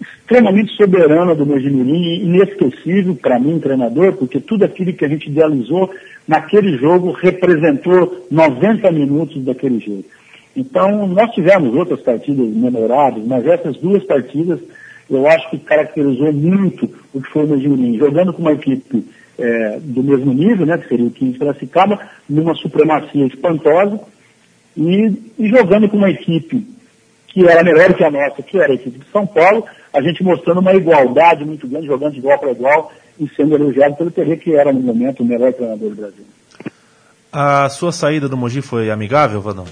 extremamente 0.00 0.74
soberana 0.76 1.34
do 1.36 1.46
Mojimirim, 1.46 2.24
inesquecível 2.24 3.14
para 3.14 3.38
mim, 3.38 3.60
treinador, 3.60 4.14
porque 4.14 4.40
tudo 4.40 4.64
aquilo 4.64 4.92
que 4.92 5.04
a 5.04 5.08
gente 5.08 5.28
idealizou 5.30 5.88
naquele 6.26 6.76
jogo 6.78 7.12
representou 7.12 8.26
90 8.28 8.90
minutos 8.90 9.44
daquele 9.44 9.78
jogo. 9.78 10.04
Então, 10.56 11.06
nós 11.06 11.30
tivemos 11.30 11.74
outras 11.74 12.00
partidas 12.00 12.46
memoráveis, 12.48 13.24
mas 13.24 13.46
essas 13.46 13.76
duas 13.76 14.02
partidas 14.04 14.58
eu 15.08 15.26
acho 15.28 15.50
que 15.50 15.58
caracterizou 15.58 16.32
muito 16.32 16.90
o 17.12 17.20
que 17.20 17.30
foi 17.30 17.44
o 17.44 17.48
Mojimirim, 17.48 17.98
jogando 17.98 18.32
com 18.32 18.42
uma 18.42 18.52
equipe 18.52 19.04
é, 19.38 19.78
do 19.80 20.02
mesmo 20.02 20.32
nível, 20.32 20.66
né, 20.66 20.78
que 20.78 20.88
seria 20.88 21.06
o 21.06 21.10
15 21.10 21.38
Piracicaba, 21.38 22.00
numa 22.28 22.54
supremacia 22.54 23.26
espantosa, 23.26 24.00
e, 24.76 25.32
e 25.38 25.48
jogando 25.48 25.88
com 25.88 25.96
uma 25.96 26.10
equipe 26.10 26.66
que 27.28 27.46
era 27.48 27.62
melhor 27.64 27.94
que 27.94 28.04
a 28.04 28.10
nossa, 28.10 28.42
que 28.42 28.58
era 28.58 28.72
a 28.72 28.74
equipe 28.74 28.98
de 28.98 29.10
São 29.10 29.26
Paulo, 29.26 29.64
a 29.92 30.02
gente 30.02 30.22
mostrando 30.22 30.60
uma 30.60 30.74
igualdade 30.74 31.44
muito 31.44 31.66
grande, 31.66 31.86
jogando 31.86 32.12
de 32.12 32.18
igual 32.18 32.38
para 32.38 32.52
igual 32.52 32.92
e 33.18 33.28
sendo 33.34 33.54
elogiado 33.54 33.96
pelo 33.96 34.10
Tele, 34.10 34.36
que 34.36 34.54
era 34.54 34.72
no 34.72 34.80
momento 34.80 35.22
o 35.22 35.26
melhor 35.26 35.52
treinador 35.52 35.90
do 35.90 35.96
Brasil. 35.96 36.24
A 37.32 37.68
sua 37.70 37.90
saída 37.90 38.28
do 38.28 38.36
Mogi 38.36 38.60
foi 38.60 38.90
amigável, 38.90 39.40
Vadão? 39.40 39.64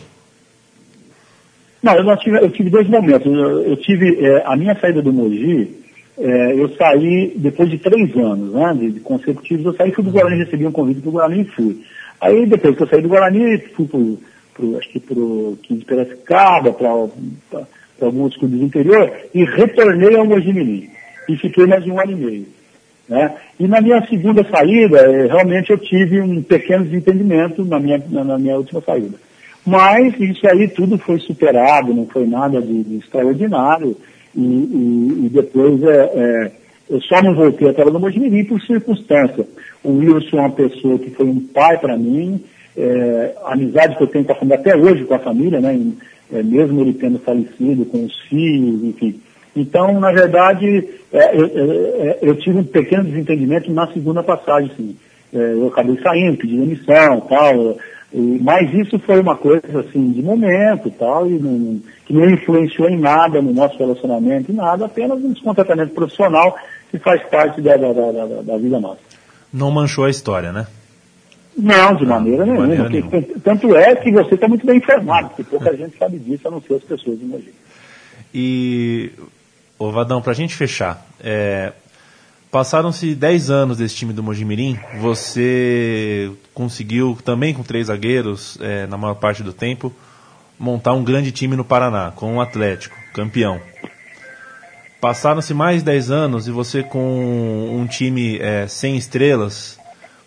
Não, 1.82 1.94
eu, 1.94 2.16
tive, 2.16 2.38
eu 2.38 2.50
tive 2.50 2.70
dois 2.70 2.88
momentos. 2.88 3.26
Eu, 3.26 3.62
eu 3.62 3.76
tive 3.76 4.24
é, 4.24 4.42
a 4.46 4.56
minha 4.56 4.78
saída 4.78 5.02
do 5.02 5.12
Mogi, 5.12 5.80
é, 6.18 6.54
eu 6.54 6.68
saí 6.76 7.34
depois 7.36 7.70
de 7.70 7.78
três 7.78 8.14
anos, 8.16 8.54
né, 8.54 8.74
de, 8.78 8.92
de 8.92 9.00
consecutivos, 9.00 9.66
eu 9.66 9.74
saí, 9.74 9.92
fui 9.92 10.04
do 10.04 10.10
Guarani, 10.10 10.44
recebi 10.44 10.66
um 10.66 10.72
convite 10.72 11.00
do 11.00 11.10
Guarani 11.10 11.42
e 11.42 11.44
fui. 11.44 11.82
Aí 12.20 12.46
depois 12.46 12.76
que 12.76 12.82
eu 12.82 12.88
saí 12.88 13.02
do 13.02 13.08
Guarani, 13.08 13.58
fui 13.74 13.86
pro 13.86 14.18
pro, 14.60 14.78
acho 14.78 14.88
que 14.90 15.00
para 15.00 15.18
o 15.18 15.58
15 15.62 15.84
Piracicaba, 15.84 16.72
para 16.72 17.66
alguns 18.00 18.36
clubes 18.36 18.58
do 18.58 18.64
interior, 18.66 19.12
e 19.34 19.44
retornei 19.44 20.16
ao 20.16 20.26
Mojimirim. 20.26 20.90
E 21.28 21.36
fiquei 21.36 21.66
mais 21.66 21.86
um 21.86 21.98
ano 21.98 22.12
e 22.12 22.14
meio. 22.14 22.46
Né? 23.08 23.34
E 23.58 23.66
na 23.66 23.80
minha 23.80 24.06
segunda 24.06 24.44
saída, 24.44 24.98
eh, 24.98 25.26
realmente 25.26 25.70
eu 25.70 25.78
tive 25.78 26.20
um 26.20 26.42
pequeno 26.42 26.84
desentendimento 26.84 27.64
na 27.64 27.80
minha, 27.80 28.02
na, 28.08 28.24
na 28.24 28.38
minha 28.38 28.56
última 28.56 28.80
saída. 28.80 29.16
Mas 29.66 30.18
isso 30.18 30.46
aí 30.46 30.68
tudo 30.68 30.96
foi 30.98 31.18
superado, 31.18 31.92
não 31.92 32.06
foi 32.06 32.26
nada 32.26 32.60
de, 32.60 32.82
de 32.82 32.96
extraordinário. 32.98 33.96
E, 34.34 34.40
e, 34.40 35.26
e 35.26 35.28
depois 35.28 35.82
é, 35.82 36.10
é, 36.14 36.52
Eu 36.88 37.00
só 37.02 37.20
não 37.20 37.34
voltei 37.34 37.68
a 37.68 37.72
trabalhar 37.72 37.94
no 37.94 38.00
Mojimirim 38.00 38.44
por 38.44 38.60
circunstância. 38.62 39.46
O 39.82 39.92
Wilson 39.98 40.36
é 40.36 40.40
uma 40.40 40.50
pessoa 40.50 40.98
que 40.98 41.10
foi 41.10 41.26
um 41.26 41.40
pai 41.40 41.78
para 41.78 41.96
mim, 41.96 42.40
é, 42.80 43.34
a 43.44 43.52
amizade 43.52 43.96
que 43.96 44.02
eu 44.02 44.06
tenho 44.06 44.24
com 44.24 44.32
a 44.32 44.36
família, 44.36 44.58
até 44.58 44.76
hoje 44.76 45.04
com 45.04 45.14
a 45.14 45.18
família, 45.18 45.60
né, 45.60 45.78
é, 46.32 46.42
mesmo 46.42 46.80
ele 46.80 46.94
tendo 46.94 47.18
falecido, 47.18 47.84
com 47.84 48.04
os 48.04 48.18
filhos, 48.28 48.82
enfim. 48.84 49.20
Então, 49.54 49.98
na 49.98 50.12
verdade, 50.12 50.88
é, 51.12 51.36
eu, 51.36 51.44
é, 51.46 52.18
eu, 52.22 52.36
tive 52.36 52.58
um 52.58 52.64
pequeno 52.64 53.04
desentendimento 53.04 53.70
na 53.72 53.86
segunda 53.92 54.22
passagem, 54.22 54.70
sim. 54.76 54.96
É, 55.32 55.38
eu 55.38 55.68
acabei 55.68 55.98
saindo, 56.02 56.38
pedindo 56.38 56.62
demissão 56.62 57.20
tal. 57.22 57.76
E, 58.12 58.40
mas 58.42 58.72
isso 58.74 58.98
foi 59.00 59.20
uma 59.20 59.36
coisa 59.36 59.80
assim 59.80 60.12
de 60.12 60.22
momento 60.22 60.90
tal, 60.98 61.28
e 61.28 61.38
não, 61.38 61.80
que 62.06 62.12
não 62.12 62.28
influenciou 62.28 62.88
em 62.88 62.98
nada 62.98 63.40
no 63.42 63.52
nosso 63.52 63.76
relacionamento, 63.78 64.50
em 64.50 64.54
nada, 64.54 64.86
apenas 64.86 65.22
um 65.22 65.32
descontentamento 65.32 65.94
profissional 65.94 66.56
que 66.90 66.98
faz 66.98 67.22
parte 67.28 67.60
da, 67.60 67.76
da, 67.76 67.92
da, 67.92 68.42
da 68.42 68.58
vida 68.58 68.80
nossa. 68.80 69.00
Não 69.52 69.70
manchou 69.70 70.04
a 70.04 70.10
história, 70.10 70.52
né? 70.52 70.66
Não, 71.60 71.94
de 71.94 72.06
maneira 72.06 72.46
não, 72.46 72.54
de 72.54 72.68
nenhuma. 72.68 72.88
Maneira 72.88 72.88
nenhuma. 72.88 73.40
Tanto 73.44 73.76
é 73.76 73.94
que 73.94 74.10
você 74.10 74.34
está 74.34 74.48
muito 74.48 74.66
bem 74.66 74.78
informado, 74.78 75.28
porque 75.28 75.44
pouca 75.44 75.76
gente 75.76 75.96
sabe 75.98 76.18
disso, 76.18 76.48
a 76.48 76.50
não 76.50 76.60
ser 76.60 76.74
as 76.74 76.82
pessoas 76.82 77.18
de 77.18 77.24
Mogi. 77.24 77.52
E, 78.32 79.10
ô 79.78 79.90
Vadão, 79.90 80.22
para 80.22 80.32
a 80.32 80.34
gente 80.34 80.54
fechar, 80.54 81.06
é, 81.22 81.72
passaram-se 82.50 83.14
10 83.14 83.50
anos 83.50 83.78
desse 83.78 83.96
time 83.96 84.12
do 84.12 84.22
Mojimirim, 84.22 84.78
você 85.00 86.30
conseguiu, 86.54 87.18
também 87.24 87.52
com 87.52 87.62
três 87.62 87.88
zagueiros, 87.88 88.58
é, 88.60 88.86
na 88.86 88.96
maior 88.96 89.14
parte 89.14 89.42
do 89.42 89.52
tempo, 89.52 89.92
montar 90.58 90.92
um 90.92 91.04
grande 91.04 91.32
time 91.32 91.56
no 91.56 91.64
Paraná, 91.64 92.12
com 92.14 92.32
o 92.32 92.34
um 92.36 92.40
Atlético, 92.40 92.96
campeão. 93.12 93.60
Passaram-se 95.00 95.54
mais 95.54 95.82
10 95.82 96.10
anos 96.10 96.46
e 96.46 96.50
você 96.50 96.82
com 96.82 97.70
um 97.74 97.86
time 97.86 98.38
é, 98.38 98.66
sem 98.68 98.96
estrelas 98.96 99.79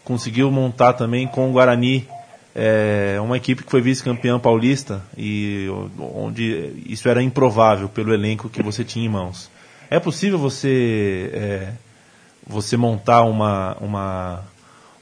conseguiu 0.04 0.52
montar 0.52 0.94
também 0.94 1.28
com 1.28 1.50
o 1.50 1.54
Guarani 1.54 2.08
é, 2.56 3.18
uma 3.22 3.38
equipe 3.38 3.64
que 3.64 3.72
foi 3.72 3.82
vice-campeã 3.82 4.38
paulista 4.40 5.02
e 5.18 5.68
onde 6.00 6.84
isso 6.86 7.08
era 7.10 7.22
improvável 7.22 7.90
pelo 7.90 8.14
elenco 8.14 8.50
que 8.50 8.62
você 8.62 8.84
tinha 8.84 9.06
em 9.06 9.10
mãos. 9.10 9.50
É 9.90 10.00
possível 10.00 10.38
você 10.38 11.32
é, 11.34 11.70
você 12.46 12.78
montar 12.78 13.24
uma, 13.24 13.76
uma 13.80 14.44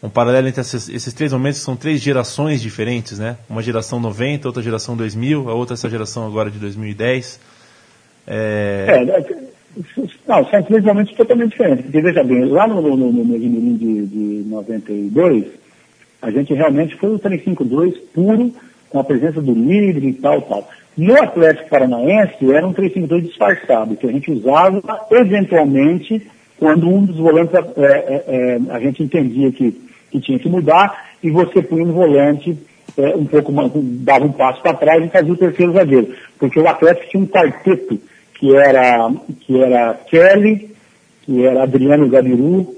um 0.01 0.09
paralelo 0.09 0.47
entre 0.47 0.61
esses, 0.61 0.89
esses, 0.89 1.13
três 1.13 1.31
momentos 1.31 1.59
que 1.59 1.65
são 1.65 1.75
três 1.75 2.01
gerações 2.01 2.61
diferentes, 2.61 3.19
né? 3.19 3.37
Uma 3.49 3.61
geração 3.61 3.99
90, 3.99 4.47
outra 4.47 4.63
geração 4.63 4.95
2000, 4.97 5.49
a 5.49 5.53
outra 5.53 5.75
essa 5.75 5.89
geração 5.89 6.25
agora 6.25 6.49
de 6.49 6.57
2010. 6.57 7.39
É... 8.25 8.87
é 8.89 10.10
não, 10.31 10.45
são 10.45 10.63
três 10.63 10.83
momentos 10.83 11.13
totalmente 11.15 11.51
diferentes. 11.51 11.83
Porque, 11.83 12.01
veja 12.01 12.23
bem, 12.23 12.45
lá 12.45 12.65
no, 12.65 12.81
no, 12.81 12.95
no, 12.95 13.11
no 13.11 13.77
de, 13.77 14.07
de 14.07 14.49
92, 14.49 15.45
a 16.21 16.31
gente 16.31 16.53
realmente 16.53 16.95
foi 16.95 17.13
o 17.13 17.19
352 17.19 17.97
puro, 18.13 18.53
com 18.89 18.99
a 18.99 19.03
presença 19.03 19.41
do 19.41 19.53
líder 19.53 20.03
e 20.03 20.13
tal, 20.13 20.41
tal. 20.43 20.69
No 20.97 21.21
Atlético 21.21 21.69
Paranaense, 21.69 22.49
era 22.49 22.65
um 22.65 22.71
352 22.71 23.23
disfarçado, 23.25 23.97
que 23.97 24.07
a 24.07 24.11
gente 24.11 24.31
usava 24.31 24.81
eventualmente 25.11 26.25
quando 26.57 26.87
um 26.87 27.03
dos 27.03 27.17
volantes 27.17 27.53
é, 27.55 27.81
é, 27.81 28.23
é, 28.27 28.59
a 28.69 28.79
gente 28.79 29.03
entendia 29.03 29.51
que, 29.51 29.71
que 30.11 30.19
tinha 30.19 30.39
que 30.39 30.47
mudar 30.47 31.09
e 31.21 31.29
você 31.29 31.61
punha 31.61 31.83
um 31.83 31.91
volante 31.91 32.57
é, 32.97 33.15
um 33.15 33.25
pouco 33.25 33.51
dava 33.73 34.25
um 34.25 34.31
passo 34.31 34.61
para 34.61 34.73
trás 34.73 35.03
e 35.03 35.09
fazia 35.09 35.33
o 35.33 35.37
terceiro 35.37 35.73
zagueiro. 35.73 36.13
Porque 36.37 36.59
o 36.59 36.67
Atlético 36.67 37.09
tinha 37.09 37.23
um 37.23 37.27
quarteto 37.27 37.99
que 38.41 38.55
era, 38.55 39.11
que 39.41 39.61
era 39.61 39.93
Kelly, 40.09 40.71
que 41.21 41.45
era 41.45 41.61
Adriano 41.61 42.09
Gabiru, 42.09 42.75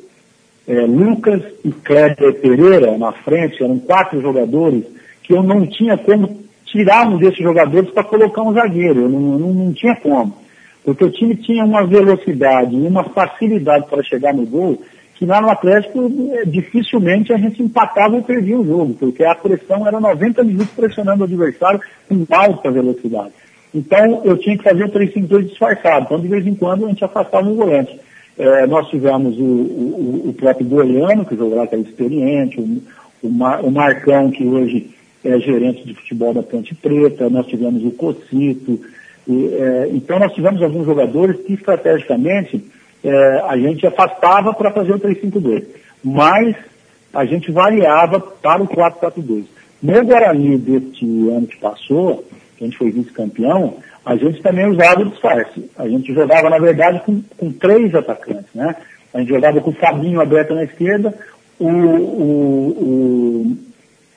é, 0.68 0.82
Lucas 0.82 1.42
e 1.64 1.72
Kleber 1.72 2.34
Pereira 2.42 2.98
na 2.98 3.14
frente, 3.14 3.64
eram 3.64 3.80
quatro 3.80 4.22
jogadores 4.22 4.84
que 5.24 5.34
eu 5.34 5.42
não 5.42 5.66
tinha 5.66 5.98
como 5.98 6.44
tirar 6.66 7.08
um 7.08 7.18
desses 7.18 7.40
jogadores 7.40 7.90
para 7.92 8.04
colocar 8.04 8.42
um 8.42 8.54
zagueiro, 8.54 9.04
eu 9.04 9.10
não, 9.10 9.22
não, 9.22 9.54
não 9.54 9.74
tinha 9.74 9.96
como. 9.96 10.36
Porque 10.84 11.06
o 11.06 11.12
time 11.12 11.34
tinha 11.38 11.64
uma 11.64 11.88
velocidade 11.88 12.76
e 12.76 12.86
uma 12.86 13.06
facilidade 13.06 13.88
para 13.90 14.04
chegar 14.04 14.34
no 14.34 14.46
gol 14.46 14.82
que 15.16 15.26
lá 15.26 15.40
no 15.40 15.50
Atlético 15.50 16.12
é, 16.34 16.44
dificilmente 16.44 17.32
a 17.32 17.38
gente 17.38 17.64
empatava 17.64 18.16
ou 18.16 18.24
perdia 18.24 18.60
o 18.60 18.66
jogo, 18.66 18.96
porque 18.96 19.24
a 19.24 19.34
pressão 19.34 19.88
era 19.88 19.98
90 19.98 20.44
minutos 20.44 20.74
pressionando 20.76 21.22
o 21.22 21.24
adversário 21.24 21.80
com 22.10 22.26
alta 22.30 22.70
velocidade. 22.70 23.32
Então, 23.74 24.22
eu 24.24 24.38
tinha 24.38 24.58
que 24.58 24.64
fazer 24.64 24.84
o 24.84 24.92
3-5-2 24.92 25.50
disfarçado. 25.50 26.06
Então, 26.06 26.20
de 26.20 26.28
vez 26.28 26.46
em 26.46 26.54
quando, 26.54 26.86
a 26.86 26.90
gente 26.90 27.04
afastava 27.04 27.48
um 27.48 27.56
volante. 27.56 28.00
É, 28.38 28.68
nós 28.68 28.88
tivemos 28.90 29.38
o, 29.38 29.44
o, 29.44 30.30
o 30.30 30.34
próprio 30.34 30.68
Goiano, 30.68 31.26
que 31.26 31.36
lá, 31.36 31.68
que 31.68 31.76
era 31.76 31.84
experiente, 31.84 32.60
o, 32.60 32.82
o, 33.24 33.30
Mar, 33.30 33.64
o, 33.64 33.72
Marcão, 33.72 34.30
que 34.30 34.46
hoje 34.46 34.92
é 35.24 35.40
gerente 35.40 35.86
de 35.86 35.94
futebol 35.96 36.34
da 36.34 36.44
Ponte 36.44 36.76
Preta, 36.76 37.30
nós 37.30 37.48
tivemos 37.48 37.84
o 37.84 37.92
Cocito. 37.92 38.80
E, 39.28 39.56
é, 39.56 39.90
então, 39.92 40.20
nós 40.20 40.34
tivemos 40.34 40.62
alguns 40.62 40.86
jogadores 40.86 41.40
que, 41.42 41.54
estrategicamente, 41.54 42.64
é, 43.04 43.42
a 43.48 43.58
gente 43.58 43.88
afastava 43.88 44.54
para 44.54 44.72
fazer 44.72 44.94
o 44.94 45.00
3-5-2. 45.00 45.64
Mas 46.04 46.56
a 47.14 47.26
gente 47.26 47.52
variava 47.52 48.20
para 48.20 48.62
o 48.62 48.68
4-4-2. 48.68 49.46
No 49.82 50.06
Guarani 50.06 50.58
deste 50.58 51.06
ano 51.06 51.46
que 51.46 51.58
passou, 51.58 52.26
a 52.64 52.66
gente 52.66 52.78
foi 52.78 52.92
vice-campeão, 52.92 53.78
a 54.06 54.16
gente 54.16 54.42
também 54.42 54.68
usava 54.68 55.02
o 55.02 55.10
disfarce. 55.10 55.70
A 55.78 55.88
gente 55.88 56.14
jogava, 56.14 56.50
na 56.50 56.60
verdade, 56.60 57.02
com, 57.06 57.22
com 57.38 57.52
três 57.52 57.94
atacantes, 57.94 58.54
né? 58.54 58.76
A 59.14 59.20
gente 59.20 59.30
jogava 59.30 59.62
com 59.62 59.70
o 59.70 59.76
Fabinho 59.76 60.22
aberto 60.22 60.56
na 60.56 60.64
esquerda, 60.64 61.14
o, 61.60 61.68
o, 61.68 62.70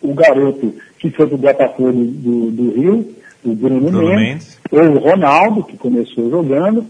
o, 0.02 0.10
o 0.10 0.14
garoto 0.14 0.74
que 0.98 1.10
foi 1.10 1.26
do 1.26 1.36
Botafogo 1.36 1.92
do, 1.92 2.50
do 2.50 2.70
Rio, 2.74 3.14
o 3.44 3.54
Bruno, 3.54 3.90
Bruno 3.90 4.16
Mendes, 4.16 4.58
ou 4.70 4.80
o 4.80 4.98
Ronaldo, 4.98 5.64
que 5.64 5.76
começou 5.76 6.30
jogando, 6.30 6.86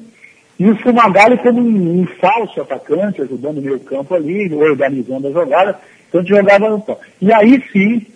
e 0.58 0.70
o 0.70 0.76
Fumagalli 0.76 1.36
como 1.38 1.60
um, 1.60 2.00
um, 2.00 2.06
falso 2.18 2.60
atacante, 2.60 3.20
ajudando 3.20 3.58
o 3.58 3.62
meio 3.62 3.80
campo 3.80 4.14
ali, 4.14 4.54
organizando 4.54 5.28
a 5.28 5.32
jogada. 5.32 5.78
Então 6.08 6.20
a 6.20 6.24
gente 6.24 6.34
jogava 6.34 6.70
no 6.70 6.80
campo. 6.80 7.00
E 7.20 7.32
aí 7.32 7.62
sim, 7.72 8.06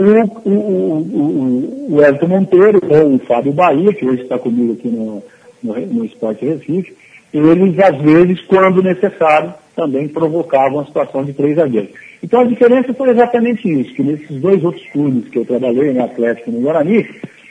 o, 0.00 0.50
o, 0.50 1.94
o, 1.94 2.02
Elton 2.02 2.26
Monteiro, 2.26 2.80
ou 2.88 3.14
o 3.14 3.18
Fábio 3.20 3.52
Bahia, 3.52 3.92
que 3.92 4.06
hoje 4.06 4.22
está 4.22 4.38
comigo 4.38 4.72
aqui 4.72 4.88
no, 4.88 5.22
no, 5.62 5.80
no 5.86 6.04
Esporte 6.04 6.44
Recife, 6.44 6.94
eles, 7.32 7.78
às 7.78 7.96
vezes, 8.00 8.40
quando 8.42 8.82
necessário, 8.82 9.54
também 9.76 10.08
provocavam 10.08 10.80
a 10.80 10.86
situação 10.86 11.24
de 11.24 11.32
três 11.32 11.56
zagueiros. 11.56 11.90
Então 12.22 12.40
a 12.40 12.44
diferença 12.44 12.92
foi 12.92 13.10
exatamente 13.10 13.68
isso, 13.68 13.94
que 13.94 14.02
nesses 14.02 14.40
dois 14.40 14.62
outros 14.62 14.84
clubes 14.90 15.28
que 15.30 15.38
eu 15.38 15.44
trabalhei, 15.44 15.92
no 15.92 16.04
Atlético 16.04 16.50
e 16.50 16.52
no 16.52 16.60
Guarani, 16.60 17.08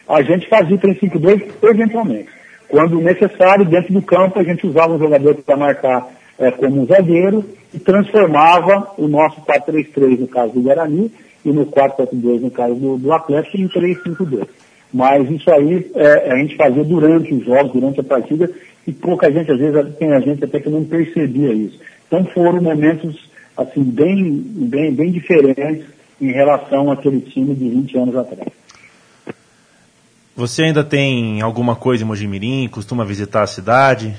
a 0.07 0.21
gente 0.21 0.47
fazia 0.47 0.75
o 0.75 0.79
3-5-2 0.79 1.43
eventualmente. 1.63 2.29
Quando 2.67 3.01
necessário, 3.01 3.65
dentro 3.65 3.93
do 3.93 4.01
campo, 4.01 4.39
a 4.39 4.43
gente 4.43 4.65
usava 4.67 4.93
um 4.93 4.99
jogador 4.99 5.35
para 5.35 5.57
marcar 5.57 6.07
é, 6.37 6.51
como 6.51 6.81
um 6.81 6.85
zagueiro 6.85 7.43
e 7.73 7.79
transformava 7.79 8.91
o 8.97 9.07
nosso 9.07 9.41
4-3-3, 9.41 10.19
no 10.19 10.27
caso 10.27 10.53
do 10.53 10.61
Guarani, 10.61 11.11
e 11.43 11.51
no 11.51 11.65
4-4-2 11.65 12.41
no 12.41 12.51
caso 12.51 12.75
do, 12.75 12.97
do 12.97 13.11
Atlético 13.11 13.57
e 13.57 13.63
no 13.63 13.69
3-5-2. 13.69 14.47
Mas 14.93 15.29
isso 15.29 15.51
aí 15.51 15.91
é, 15.95 16.31
a 16.31 16.37
gente 16.37 16.55
fazia 16.55 16.83
durante 16.83 17.33
os 17.33 17.45
jogos, 17.45 17.71
durante 17.71 17.99
a 17.99 18.03
partida, 18.03 18.51
e 18.87 18.91
pouca 18.91 19.31
gente, 19.31 19.51
às 19.51 19.59
vezes, 19.59 19.95
tem 19.97 20.11
a 20.13 20.19
gente 20.19 20.43
até 20.43 20.59
que 20.59 20.69
não 20.69 20.83
percebia 20.83 21.53
isso. 21.53 21.79
Então 22.07 22.25
foram 22.25 22.61
momentos 22.61 23.29
assim 23.55 23.83
bem, 23.83 24.41
bem, 24.41 24.93
bem 24.93 25.11
diferentes 25.11 25.85
em 26.19 26.31
relação 26.31 26.91
àquele 26.91 27.21
time 27.21 27.53
de 27.53 27.69
20 27.69 27.97
anos 27.97 28.15
atrás. 28.15 28.51
Você 30.35 30.63
ainda 30.63 30.83
tem 30.83 31.41
alguma 31.41 31.75
coisa 31.75 32.03
em 32.03 32.07
Mojimirim? 32.07 32.67
Costuma 32.69 33.03
visitar 33.03 33.43
a 33.43 33.47
cidade? 33.47 34.15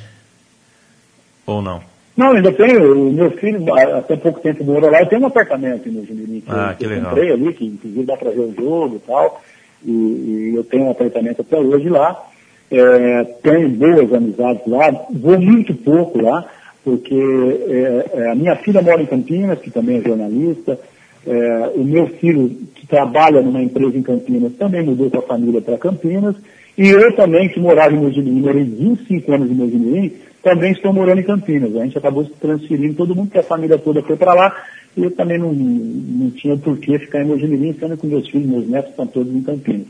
Ou 1.46 1.62
não? 1.62 1.82
Não, 2.16 2.32
ainda 2.32 2.52
tenho. 2.52 3.08
O 3.08 3.12
meu 3.12 3.30
filho, 3.32 3.64
até 3.74 4.16
pouco 4.16 4.40
tempo 4.40 4.64
morou 4.64 4.90
lá, 4.90 5.00
eu 5.00 5.06
tenho 5.06 5.22
um 5.22 5.26
apartamento 5.26 5.88
em 5.88 5.92
Mojimirim. 5.92 6.42
Ah, 6.48 6.74
que, 6.76 6.84
que 6.84 6.90
legal. 6.90 7.02
Eu 7.02 7.08
comprei 7.08 7.32
ali, 7.32 7.54
que 7.54 7.66
inclusive 7.66 8.04
dá 8.04 8.16
para 8.16 8.30
ver 8.30 8.40
o 8.40 8.54
jogo 8.54 8.96
e 8.96 8.98
tal. 9.06 9.42
E, 9.84 9.90
e, 9.90 10.52
eu 10.54 10.64
tenho 10.64 10.84
um 10.84 10.90
apartamento 10.90 11.40
até 11.40 11.58
hoje 11.58 11.88
lá. 11.88 12.26
É, 12.70 13.24
tenho 13.42 13.68
boas 13.70 14.12
amizades 14.12 14.66
lá. 14.66 14.90
Vou 15.10 15.40
muito 15.40 15.74
pouco 15.74 16.20
lá, 16.20 16.44
porque 16.84 17.14
é, 17.14 18.10
é, 18.12 18.30
a 18.30 18.34
minha 18.34 18.54
filha 18.56 18.82
mora 18.82 19.02
em 19.02 19.06
Campinas, 19.06 19.58
que 19.58 19.70
também 19.70 19.98
é 19.98 20.02
jornalista. 20.02 20.78
É, 21.26 21.72
o 21.74 21.84
meu 21.84 22.06
filho, 22.06 22.48
que 22.74 22.86
trabalha 22.86 23.42
numa 23.42 23.62
empresa 23.62 23.96
em 23.96 24.02
Campinas, 24.02 24.52
também 24.54 24.82
mudou 24.82 25.10
com 25.10 25.18
a 25.18 25.22
família 25.22 25.60
para 25.60 25.78
Campinas. 25.78 26.36
E 26.78 26.88
eu 26.88 27.14
também, 27.14 27.48
que 27.48 27.60
morava 27.60 27.94
em 27.94 27.98
Mojimirim, 27.98 28.40
morei 28.40 28.64
25 28.64 29.32
anos 29.32 29.50
em 29.50 29.54
Mojimirim, 29.54 30.12
também 30.42 30.72
estou 30.72 30.92
morando 30.92 31.20
em 31.20 31.24
Campinas. 31.24 31.74
A 31.76 31.84
gente 31.84 31.98
acabou 31.98 32.24
se 32.24 32.32
transferindo, 32.32 32.94
todo 32.94 33.14
mundo, 33.14 33.30
que 33.30 33.38
a 33.38 33.42
família 33.42 33.78
toda 33.78 34.02
foi 34.02 34.16
para 34.16 34.34
lá, 34.34 34.64
e 34.96 35.04
eu 35.04 35.10
também 35.10 35.38
não, 35.38 35.52
não 35.52 36.30
tinha 36.30 36.56
por 36.56 36.78
que 36.78 36.98
ficar 36.98 37.22
em 37.22 37.26
Mojimirim, 37.26 37.74
sendo 37.78 37.96
que 37.96 38.06
meus 38.06 38.28
filhos, 38.28 38.48
meus 38.48 38.68
netos 38.68 38.90
estão 38.90 39.06
todos 39.06 39.34
em 39.34 39.42
Campinas. 39.42 39.86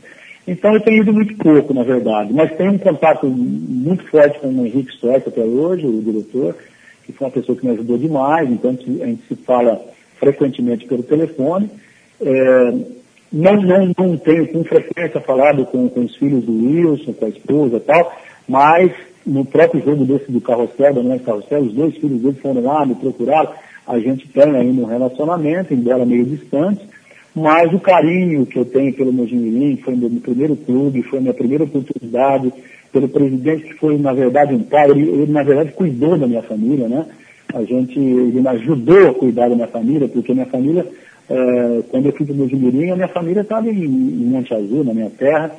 Então 0.47 0.73
eu 0.73 0.81
tenho 0.81 1.03
ido 1.03 1.13
muito 1.13 1.35
pouco, 1.37 1.73
na 1.73 1.83
verdade, 1.83 2.33
mas 2.33 2.55
tenho 2.57 2.71
um 2.71 2.77
contato 2.77 3.27
muito 3.27 4.03
forte 4.09 4.39
com 4.39 4.47
o 4.47 4.65
Henrique 4.65 4.91
Stork 4.93 5.29
até 5.29 5.41
hoje, 5.41 5.85
o 5.85 6.01
diretor, 6.01 6.55
que 7.05 7.13
foi 7.13 7.27
uma 7.27 7.33
pessoa 7.33 7.57
que 7.57 7.65
me 7.65 7.73
ajudou 7.73 7.97
demais, 7.97 8.49
então 8.49 8.71
a 8.71 9.05
gente 9.05 9.23
se 9.27 9.35
fala 9.35 9.79
frequentemente 10.17 10.85
pelo 10.87 11.03
telefone. 11.03 11.69
É, 12.19 12.73
não, 13.31 13.61
não, 13.61 13.91
não 13.97 14.17
tenho 14.17 14.47
com 14.47 14.63
frequência 14.63 15.21
falado 15.21 15.65
com, 15.65 15.87
com 15.89 16.01
os 16.01 16.15
filhos 16.15 16.43
do 16.43 16.53
Wilson, 16.53 17.13
com 17.13 17.25
a 17.25 17.29
esposa 17.29 17.77
e 17.77 17.79
tal, 17.79 18.13
mas 18.47 18.91
no 19.25 19.45
próprio 19.45 19.83
jogo 19.83 20.05
desse 20.05 20.31
do 20.31 20.41
carrossel, 20.41 20.93
da 20.93 21.03
minha 21.03 21.19
carrossel, 21.19 21.61
os 21.61 21.73
dois 21.73 21.95
filhos 21.95 22.21
dele 22.21 22.37
foram 22.41 22.61
lá, 22.61 22.85
me 22.85 22.95
procuraram, 22.95 23.51
a 23.87 23.99
gente 23.99 24.27
tem 24.27 24.43
ainda 24.43 24.81
um 24.81 24.85
relacionamento, 24.85 25.73
embora 25.73 26.05
meio 26.05 26.25
distante, 26.25 26.81
mas 27.35 27.73
o 27.73 27.79
carinho 27.79 28.45
que 28.45 28.57
eu 28.57 28.65
tenho 28.65 28.93
pelo 28.93 29.13
Mojimirim, 29.13 29.77
foi 29.77 29.95
meu 29.95 30.09
primeiro 30.09 30.55
clube, 30.55 31.03
foi 31.03 31.19
minha 31.19 31.33
primeira 31.33 31.63
oportunidade, 31.63 32.51
pelo 32.91 33.07
presidente 33.07 33.63
que 33.63 33.73
foi, 33.75 33.97
na 33.97 34.13
verdade, 34.13 34.53
um 34.53 34.63
pai, 34.63 34.89
ele, 34.89 35.09
ele 35.09 35.31
na 35.31 35.43
verdade 35.43 35.71
cuidou 35.71 36.17
da 36.17 36.27
minha 36.27 36.43
família, 36.43 36.87
né? 36.87 37.05
A 37.53 37.63
gente, 37.63 37.97
ele 37.97 38.41
me 38.41 38.47
ajudou 38.47 39.09
a 39.09 39.13
cuidar 39.13 39.49
da 39.49 39.55
minha 39.55 39.67
família, 39.67 40.07
porque 40.07 40.33
minha 40.33 40.45
família, 40.45 40.85
é, 41.29 41.81
quando 41.89 42.07
eu 42.07 42.11
fui 42.13 42.25
para 42.25 42.33
o 42.33 42.37
Mojimirim, 42.37 42.91
a 42.91 42.95
minha 42.95 43.07
família 43.07 43.41
estava 43.41 43.69
em, 43.69 43.83
em 43.83 44.25
Monte 44.25 44.53
Azul, 44.53 44.83
na 44.83 44.93
minha 44.93 45.09
terra, 45.09 45.51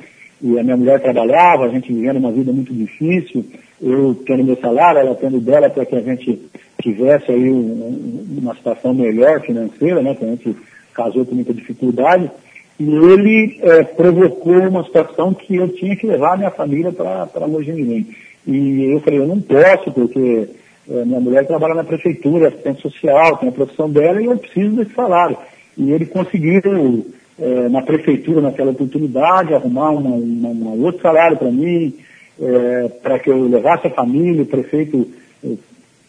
e 0.43 0.59
a 0.59 0.63
minha 0.63 0.75
mulher 0.75 0.99
trabalhava, 0.99 1.63
a 1.63 1.69
gente 1.69 1.93
vivendo 1.93 2.17
uma 2.17 2.31
vida 2.31 2.51
muito 2.51 2.73
difícil, 2.73 3.45
eu 3.81 4.13
tendo 4.25 4.43
meu 4.43 4.57
salário, 4.57 4.99
ela 4.99 5.15
tendo 5.15 5.39
dela 5.39 5.69
para 5.69 5.85
que 5.85 5.95
a 5.95 6.01
gente 6.01 6.37
tivesse 6.81 7.31
aí 7.31 7.49
um, 7.49 8.25
uma 8.41 8.53
situação 8.53 8.93
melhor 8.93 9.39
financeira, 9.39 10.01
né, 10.01 10.13
que 10.13 10.25
a 10.25 10.27
gente 10.27 10.55
casou 10.93 11.25
com 11.25 11.33
muita 11.33 11.53
dificuldade, 11.53 12.29
e 12.77 12.83
ele 12.83 13.59
é, 13.61 13.83
provocou 13.83 14.59
uma 14.67 14.83
situação 14.83 15.33
que 15.33 15.55
eu 15.55 15.69
tinha 15.69 15.95
que 15.95 16.07
levar 16.07 16.33
a 16.33 16.37
minha 16.37 16.51
família 16.51 16.91
para 16.91 17.47
Mojimirim. 17.47 18.13
E 18.45 18.91
eu 18.91 18.99
falei, 18.99 19.19
eu 19.19 19.27
não 19.27 19.39
posso, 19.39 19.93
porque 19.93 20.49
é, 20.89 21.05
minha 21.05 21.21
mulher 21.21 21.47
trabalha 21.47 21.75
na 21.75 21.85
prefeitura, 21.85 22.49
assistente 22.49 22.81
social, 22.81 23.37
tem 23.37 23.47
a 23.47 23.53
profissão 23.53 23.89
dela, 23.89 24.21
e 24.21 24.25
eu 24.25 24.37
preciso 24.37 24.75
desse 24.75 24.93
salário. 24.93 25.37
E 25.77 25.89
ele 25.91 26.05
conseguiu 26.05 27.05
é, 27.39 27.69
na 27.69 27.81
prefeitura 27.81 28.41
naquela 28.41 28.71
oportunidade, 28.71 29.53
arrumar 29.53 29.91
uma, 29.91 30.15
uma, 30.15 30.49
uma 30.49 30.71
outro 30.71 31.01
salário 31.01 31.37
para 31.37 31.51
mim, 31.51 31.93
é, 32.39 32.89
para 33.01 33.19
que 33.19 33.29
eu 33.29 33.47
levasse 33.47 33.87
a 33.87 33.91
família, 33.91 34.43
o 34.43 34.47
prefeito, 34.47 35.07
é, 35.43 35.53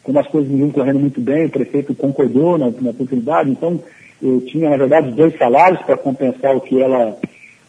como 0.02 0.18
as 0.18 0.26
coisas 0.26 0.50
iam 0.50 0.70
correndo 0.70 1.00
muito 1.00 1.20
bem, 1.20 1.46
o 1.46 1.50
prefeito 1.50 1.94
concordou 1.94 2.58
na, 2.58 2.70
na 2.70 2.90
oportunidade, 2.90 3.50
então 3.50 3.80
eu 4.22 4.40
tinha, 4.42 4.70
na 4.70 4.76
verdade, 4.76 5.12
dois 5.12 5.36
salários 5.36 5.82
para 5.82 5.96
compensar 5.96 6.56
o 6.56 6.60
que 6.60 6.80
ela, 6.80 7.16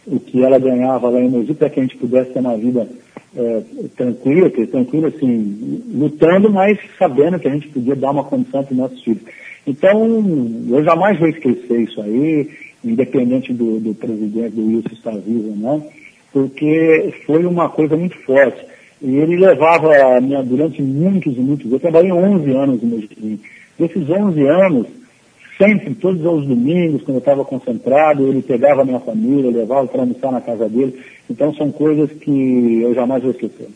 o 0.05 0.19
que 0.19 0.43
ela 0.43 0.59
ganhava 0.59 1.09
lá 1.09 1.19
em 1.19 1.29
Mogi, 1.29 1.53
para 1.53 1.69
que 1.69 1.79
a 1.79 1.83
gente 1.83 1.97
pudesse 1.97 2.31
ter 2.31 2.39
uma 2.39 2.57
vida 2.57 2.87
é, 3.35 3.61
tranquila, 3.95 4.49
tranquila 4.49 5.07
assim, 5.09 5.83
lutando, 5.93 6.49
mas 6.49 6.77
sabendo 6.97 7.39
que 7.39 7.47
a 7.47 7.51
gente 7.51 7.67
podia 7.69 7.95
dar 7.95 8.11
uma 8.11 8.23
condição 8.23 8.63
para 8.63 8.71
os 8.71 8.77
nossos 8.77 9.03
filhos. 9.03 9.23
Então, 9.67 10.05
eu 10.69 10.83
jamais 10.83 11.19
vou 11.19 11.27
esquecer 11.27 11.81
isso 11.81 12.01
aí, 12.01 12.49
independente 12.89 13.53
do, 13.53 13.79
do 13.79 13.93
presidente, 13.93 14.55
do 14.55 14.65
Wilson 14.65 14.93
estar 14.93 15.17
vivo 15.17 15.49
ou 15.49 15.55
não, 15.55 15.87
porque 16.31 17.13
foi 17.25 17.45
uma 17.45 17.69
coisa 17.69 17.95
muito 17.95 18.17
forte. 18.23 18.65
E 19.01 19.17
ele 19.17 19.37
levava, 19.37 20.19
minha, 20.21 20.41
durante 20.43 20.81
muitos 20.81 21.35
e 21.35 21.39
muitos, 21.39 21.71
eu 21.71 21.79
trabalhei 21.79 22.11
11 22.11 22.51
anos 22.51 22.81
no 22.81 22.89
Mogi. 22.89 23.39
Desses 23.77 24.09
11 24.09 24.47
anos, 24.47 24.87
sempre, 25.57 25.93
todos 25.95 26.21
os 26.25 26.47
domingos, 26.47 27.03
quando 27.03 27.17
eu 27.17 27.19
estava 27.19 27.43
concentrado, 27.43 28.27
ele 28.27 28.41
pegava 28.41 28.81
a 28.81 28.85
minha 28.85 28.99
família, 28.99 29.51
levava 29.51 29.87
para 29.87 30.01
almoçar 30.01 30.31
na 30.31 30.41
casa 30.41 30.69
dele. 30.69 30.97
Então 31.29 31.53
são 31.55 31.71
coisas 31.71 32.11
que 32.11 32.81
eu 32.81 32.93
jamais 32.93 33.21
vou 33.21 33.31
esquecer. 33.31 33.69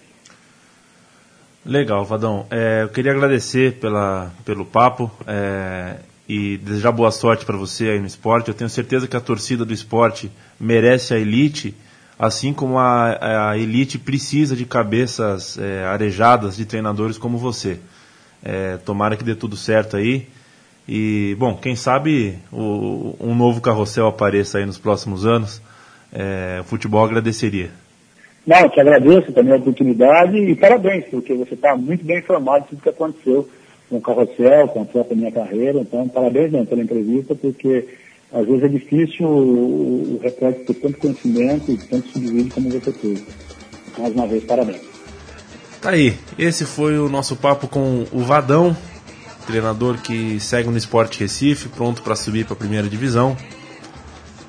Legal, 1.65 2.05
Vadão. 2.05 2.45
É, 2.49 2.83
eu 2.83 2.89
queria 2.89 3.11
agradecer 3.11 3.73
pela, 3.73 4.31
pelo 4.45 4.65
papo. 4.65 5.11
É, 5.27 5.97
e 6.29 6.57
desejar 6.57 6.91
boa 6.91 7.09
sorte 7.09 7.43
para 7.43 7.57
você 7.57 7.89
aí 7.89 7.99
no 7.99 8.05
esporte. 8.05 8.49
Eu 8.49 8.53
tenho 8.53 8.69
certeza 8.69 9.07
que 9.07 9.17
a 9.17 9.19
torcida 9.19 9.65
do 9.65 9.73
esporte 9.73 10.31
merece 10.59 11.11
a 11.11 11.17
elite, 11.17 11.73
assim 12.19 12.53
como 12.53 12.77
a, 12.77 13.49
a 13.49 13.57
elite 13.57 13.97
precisa 13.97 14.55
de 14.55 14.63
cabeças 14.63 15.57
é, 15.57 15.85
arejadas 15.85 16.55
de 16.55 16.65
treinadores 16.65 17.17
como 17.17 17.39
você. 17.39 17.79
É, 18.43 18.77
tomara 18.77 19.17
que 19.17 19.23
dê 19.23 19.33
tudo 19.33 19.57
certo 19.57 19.97
aí. 19.97 20.27
E, 20.87 21.35
bom, 21.39 21.55
quem 21.55 21.75
sabe 21.75 22.37
o, 22.51 23.15
um 23.19 23.33
novo 23.33 23.59
carrossel 23.59 24.05
apareça 24.05 24.59
aí 24.59 24.67
nos 24.67 24.77
próximos 24.77 25.25
anos. 25.25 25.59
É, 26.13 26.59
o 26.61 26.63
futebol 26.63 27.03
agradeceria. 27.03 27.71
Não, 28.45 28.69
te 28.69 28.79
agradeço 28.79 29.31
também 29.31 29.53
a 29.53 29.57
oportunidade 29.57 30.37
e 30.37 30.55
parabéns, 30.55 31.05
porque 31.05 31.33
você 31.33 31.55
está 31.55 31.75
muito 31.75 32.05
bem 32.05 32.19
informado 32.19 32.65
de 32.65 32.69
tudo 32.69 32.81
que 32.83 32.89
aconteceu 32.89 33.49
com 33.89 33.97
o 33.97 34.02
carrossel, 34.02 34.67
com 34.67 34.82
a 34.82 34.86
própria 34.86 35.17
minha 35.17 35.32
carreira. 35.32 35.80
Então, 35.80 36.08
parabéns 36.08 36.52
mesmo 36.52 36.67
pela 36.67 36.82
entrevista, 36.82 37.36
porque 37.36 37.88
às 38.32 38.45
vezes 38.45 38.63
é 38.63 38.67
difícil 38.67 39.28
o, 39.28 40.15
o 40.15 40.19
repórter 40.21 40.65
ter 40.65 40.73
tanto 40.75 40.97
conhecimento 40.99 41.71
e 41.71 41.78
tanto 41.78 42.08
subsídio 42.10 42.54
como 42.54 42.69
você 42.69 42.91
teve. 42.91 43.23
Mais 43.97 44.13
uma 44.13 44.28
vez, 44.28 44.43
parabéns. 44.43 44.82
Tá 45.82 45.91
aí, 45.91 46.13
esse 46.38 46.65
foi 46.65 46.99
o 46.99 47.10
nosso 47.10 47.36
papo 47.36 47.67
com 47.67 48.06
o 48.12 48.19
Vadão, 48.19 48.75
treinador 49.47 49.97
que 49.97 50.39
segue 50.39 50.69
no 50.69 50.78
Esporte 50.78 51.19
Recife, 51.19 51.69
pronto 51.69 52.02
para 52.02 52.15
subir 52.15 52.45
para 52.45 52.54
a 52.54 52.58
primeira 52.58 52.88
divisão. 52.88 53.36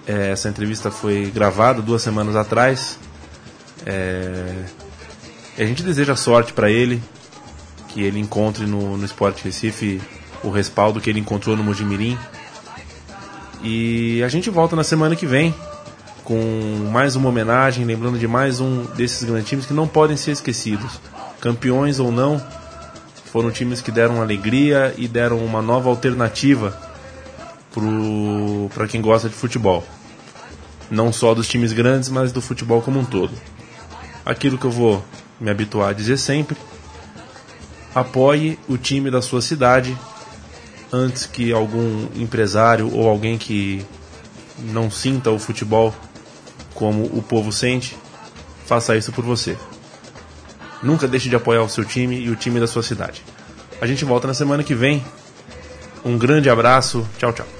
É, 0.07 0.31
essa 0.31 0.49
entrevista 0.49 0.91
foi 0.91 1.31
gravada 1.31 1.81
duas 1.81 2.03
semanas 2.03 2.35
atrás. 2.35 2.99
É, 3.87 4.65
a 5.57 5.65
gente 5.65 5.83
deseja 5.83 6.17
sorte 6.17 6.53
para 6.53 6.71
ele, 6.71 7.01
que 7.93 8.03
ele 8.03 8.19
encontre 8.19 8.67
no, 8.67 8.97
no 8.97 9.05
Sport 9.05 9.43
Recife 9.43 10.01
o 10.43 10.51
respaldo 10.51 11.01
que 11.01 11.11
ele 11.11 11.21
encontrou 11.21 11.57
no 11.57 11.63
Mojimirim. 11.63 12.19
E 13.63 14.23
a 14.23 14.29
gente 14.29 14.49
volta 14.49 14.75
na 14.75 14.85
semana 14.85 15.15
que 15.15 15.27
vem 15.27 15.55
com 16.25 16.89
mais 16.91 17.17
uma 17.17 17.29
homenagem, 17.29 17.85
lembrando 17.85 18.19
de 18.19 18.27
mais 18.27 18.61
um 18.61 18.85
desses 18.95 19.25
grandes 19.25 19.49
times 19.49 19.67
que 19.67 19.75
não 19.75 19.87
podem 19.87 20.17
ser 20.17 20.31
esquecidos. 20.31 21.01
Campeões 21.41 21.99
ou 21.99 22.13
não, 22.13 22.41
foram 23.27 23.51
times 23.51 23.81
que 23.81 23.91
deram 23.91 24.21
alegria 24.23 24.95
e 24.97 25.09
deram 25.09 25.45
uma 25.45 25.61
nova 25.61 25.89
alternativa 25.89 26.79
para 28.75 28.87
quem 28.87 29.01
gosta 29.01 29.29
de 29.29 29.35
futebol. 29.35 29.85
Não 30.91 31.13
só 31.13 31.35
dos 31.35 31.49
times 31.49 31.73
grandes, 31.73 32.09
mas 32.09 32.33
do 32.33 32.41
futebol 32.41 32.83
como 32.83 32.99
um 32.99 33.05
todo. 33.05 33.33
Aquilo 34.25 34.59
que 34.59 34.65
eu 34.65 34.71
vou 34.71 35.05
me 35.41 35.51
habituar 35.51 35.91
a 35.91 35.93
dizer 35.93 36.17
sempre 36.17 36.57
apoie 37.95 38.59
o 38.69 38.77
time 38.77 39.11
da 39.11 39.21
sua 39.21 39.41
cidade 39.41 39.97
antes 40.93 41.27
que 41.27 41.53
algum 41.53 42.07
empresário 42.17 42.93
ou 42.95 43.09
alguém 43.09 43.39
que 43.39 43.85
não 44.59 44.91
sinta 44.91 45.31
o 45.31 45.39
futebol 45.39 45.95
como 46.75 47.05
o 47.05 47.23
povo 47.23 47.53
sente 47.53 47.97
faça 48.67 48.97
isso 48.97 49.13
por 49.13 49.25
você. 49.25 49.57
Nunca 50.83 51.07
deixe 51.07 51.29
de 51.29 51.37
apoiar 51.37 51.63
o 51.63 51.69
seu 51.69 51.85
time 51.85 52.19
e 52.19 52.31
o 52.31 52.37
time 52.37 52.59
da 52.61 52.67
sua 52.67 52.83
cidade. 52.83 53.23
A 53.81 53.87
gente 53.87 54.05
volta 54.05 54.27
na 54.27 54.35
semana 54.35 54.63
que 54.63 54.75
vem. 54.75 55.05
Um 56.05 56.17
grande 56.17 56.49
abraço. 56.49 57.07
Tchau, 57.19 57.33
tchau. 57.33 57.60